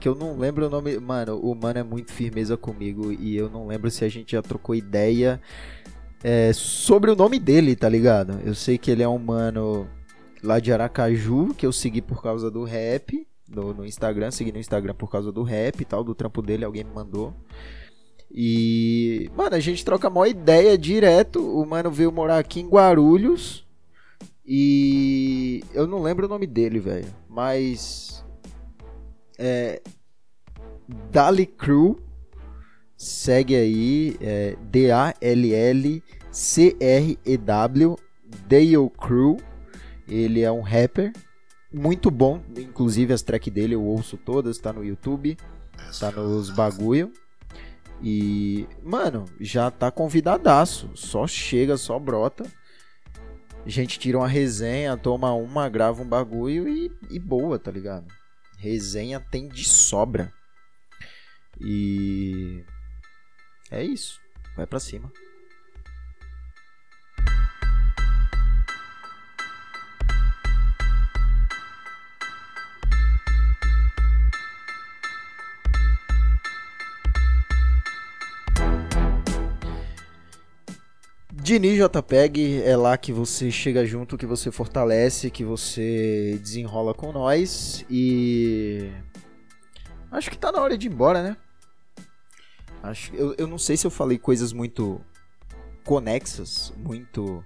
que 0.00 0.08
eu 0.08 0.16
não 0.16 0.36
lembro 0.36 0.66
o 0.66 0.68
nome. 0.68 0.98
Mano, 0.98 1.38
o 1.38 1.54
mano 1.54 1.78
é 1.78 1.84
muito 1.84 2.12
firmeza 2.12 2.56
comigo 2.56 3.12
e 3.12 3.36
eu 3.36 3.48
não 3.48 3.68
lembro 3.68 3.88
se 3.88 4.04
a 4.04 4.08
gente 4.08 4.32
já 4.32 4.42
trocou 4.42 4.74
ideia 4.74 5.40
é, 6.24 6.52
sobre 6.52 7.08
o 7.08 7.14
nome 7.14 7.38
dele, 7.38 7.76
tá 7.76 7.88
ligado? 7.88 8.40
Eu 8.44 8.56
sei 8.56 8.78
que 8.78 8.90
ele 8.90 9.04
é 9.04 9.08
um 9.08 9.16
mano 9.16 9.88
lá 10.42 10.58
de 10.58 10.72
Aracaju 10.72 11.54
que 11.54 11.64
eu 11.64 11.72
segui 11.72 12.02
por 12.02 12.20
causa 12.20 12.50
do 12.50 12.64
rap 12.64 13.24
no, 13.48 13.72
no 13.72 13.86
Instagram, 13.86 14.32
segui 14.32 14.50
no 14.50 14.58
Instagram 14.58 14.94
por 14.94 15.08
causa 15.08 15.30
do 15.30 15.44
rap 15.44 15.80
e 15.80 15.84
tal, 15.84 16.02
do 16.02 16.16
trampo 16.16 16.42
dele, 16.42 16.64
alguém 16.64 16.82
me 16.82 16.92
mandou. 16.92 17.32
E, 18.36 19.30
mano, 19.36 19.54
a 19.54 19.60
gente 19.60 19.84
troca 19.84 20.08
uma 20.08 20.26
ideia 20.26 20.76
direto. 20.76 21.38
O 21.38 21.64
mano 21.64 21.88
veio 21.88 22.10
morar 22.10 22.38
aqui 22.38 22.58
em 22.58 22.68
Guarulhos. 22.68 23.64
E 24.44 25.62
eu 25.72 25.86
não 25.86 26.02
lembro 26.02 26.26
o 26.26 26.28
nome 26.28 26.48
dele, 26.48 26.80
velho. 26.80 27.06
Mas. 27.28 28.24
É. 29.38 29.80
Dali 31.12 31.46
Crew. 31.46 31.96
Segue 32.96 33.54
aí. 33.54 34.16
É, 34.20 34.56
D-A-L-L-C-R-E-W. 34.62 35.16
Dale 38.48 38.90
Crew. 39.00 39.36
Ele 40.08 40.40
é 40.40 40.50
um 40.50 40.60
rapper. 40.60 41.12
Muito 41.72 42.10
bom. 42.10 42.42
Inclusive 42.56 43.12
as 43.12 43.22
tracks 43.22 43.52
dele 43.52 43.76
eu 43.76 43.82
ouço 43.84 44.16
todas. 44.16 44.58
Tá 44.58 44.72
no 44.72 44.84
YouTube. 44.84 45.36
Tá 46.00 46.10
nos 46.10 46.50
bagulho. 46.50 47.12
E, 48.06 48.68
mano, 48.82 49.24
já 49.40 49.70
tá 49.70 49.90
convidadaço. 49.90 50.90
Só 50.94 51.26
chega, 51.26 51.78
só 51.78 51.98
brota. 51.98 52.44
A 53.64 53.68
gente 53.70 53.98
tira 53.98 54.18
uma 54.18 54.28
resenha, 54.28 54.94
toma 54.94 55.32
uma, 55.32 55.70
grava 55.70 56.02
um 56.02 56.06
bagulho 56.06 56.68
e, 56.68 56.92
e 57.10 57.18
boa, 57.18 57.58
tá 57.58 57.70
ligado? 57.70 58.06
Resenha 58.58 59.18
tem 59.18 59.48
de 59.48 59.64
sobra. 59.64 60.30
E. 61.58 62.62
É 63.70 63.82
isso. 63.82 64.20
Vai 64.54 64.66
pra 64.66 64.78
cima. 64.78 65.10
Dini 81.44 81.76
JPEG 81.76 82.62
é 82.62 82.74
lá 82.74 82.96
que 82.96 83.12
você 83.12 83.50
chega 83.50 83.84
junto, 83.84 84.16
que 84.16 84.24
você 84.24 84.50
fortalece, 84.50 85.30
que 85.30 85.44
você 85.44 86.38
desenrola 86.40 86.94
com 86.94 87.12
nós 87.12 87.84
e 87.90 88.90
acho 90.10 90.30
que 90.30 90.38
tá 90.38 90.50
na 90.50 90.62
hora 90.62 90.78
de 90.78 90.86
ir 90.88 90.90
embora, 90.90 91.22
né? 91.22 91.36
Acho 92.82 93.14
eu, 93.14 93.34
eu 93.36 93.46
não 93.46 93.58
sei 93.58 93.76
se 93.76 93.86
eu 93.86 93.90
falei 93.90 94.16
coisas 94.16 94.54
muito 94.54 95.02
conexas, 95.84 96.72
muito 96.78 97.44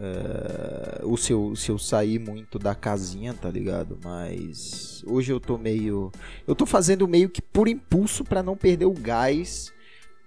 uh, 0.00 1.06
o 1.08 1.16
seu 1.16 1.54
se 1.54 1.70
eu 1.70 1.78
sair 1.78 2.18
muito 2.18 2.58
da 2.58 2.74
casinha, 2.74 3.32
tá 3.32 3.48
ligado? 3.48 4.00
Mas 4.02 5.04
hoje 5.06 5.32
eu 5.32 5.38
tô 5.38 5.56
meio 5.56 6.10
eu 6.44 6.56
tô 6.56 6.66
fazendo 6.66 7.06
meio 7.06 7.30
que 7.30 7.40
por 7.40 7.68
impulso 7.68 8.24
para 8.24 8.42
não 8.42 8.56
perder 8.56 8.86
o 8.86 8.94
gás 8.94 9.72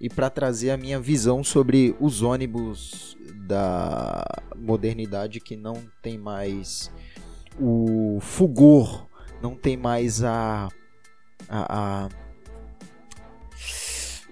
e 0.03 0.09
para 0.09 0.29
trazer 0.29 0.69
a 0.71 0.75
minha 0.75 0.99
visão 0.99 1.41
sobre 1.45 1.95
os 1.97 2.21
ônibus 2.21 3.17
da 3.47 4.21
modernidade 4.53 5.39
que 5.39 5.55
não 5.55 5.81
tem 6.01 6.17
mais 6.17 6.91
o 7.57 8.19
fulgor, 8.19 9.07
não 9.41 9.55
tem 9.55 9.77
mais 9.77 10.21
a, 10.21 10.67
a, 11.47 12.03
a 12.03 12.09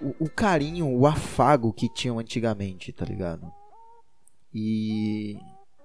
o, 0.01 0.25
o, 0.25 0.29
carinho, 0.29 0.89
o 0.89 1.07
afago 1.07 1.71
que 1.71 1.87
tinham 1.87 2.19
antigamente, 2.19 2.91
tá 2.91 3.05
ligado? 3.05 3.49
E, 4.53 5.37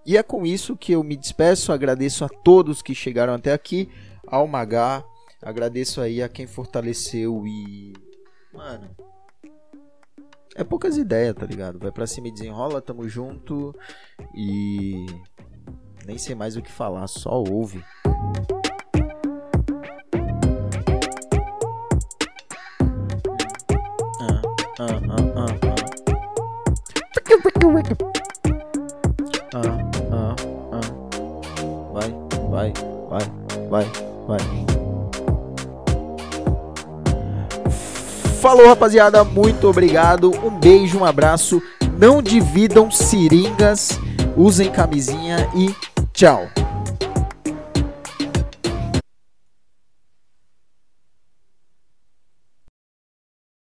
e 0.04 0.16
é 0.16 0.22
com 0.24 0.44
isso 0.44 0.76
que 0.76 0.90
eu 0.90 1.04
me 1.04 1.16
despeço, 1.16 1.70
agradeço 1.70 2.24
a 2.24 2.28
todos 2.28 2.82
que 2.82 2.92
chegaram 2.92 3.34
até 3.34 3.52
aqui, 3.52 3.88
ao 4.26 4.48
Magá, 4.48 5.04
agradeço 5.40 6.00
aí 6.00 6.20
a 6.20 6.28
quem 6.28 6.48
fortaleceu 6.48 7.46
e. 7.46 7.92
Mano. 8.52 9.06
É 10.58 10.64
poucas 10.64 10.96
ideias, 10.96 11.34
tá 11.34 11.44
ligado? 11.44 11.78
Vai 11.78 11.92
pra 11.92 12.06
cima 12.06 12.28
e 12.28 12.32
desenrola, 12.32 12.80
tamo 12.80 13.06
junto. 13.06 13.74
E. 14.34 15.04
Nem 16.06 16.16
sei 16.16 16.34
mais 16.34 16.56
o 16.56 16.62
que 16.62 16.72
falar, 16.72 17.06
só 17.08 17.42
ouve. 17.42 17.84
Ah, 24.18 24.42
ah, 24.78 25.00
ah. 25.10 25.25
Falou, 38.56 38.70
rapaziada. 38.70 39.22
Muito 39.22 39.68
obrigado. 39.68 40.30
Um 40.42 40.48
beijo, 40.48 40.98
um 40.98 41.04
abraço. 41.04 41.62
Não 41.98 42.22
dividam 42.22 42.90
seringas. 42.90 44.00
Usem 44.34 44.72
camisinha 44.72 45.46
e 45.54 45.74
tchau. 46.10 46.48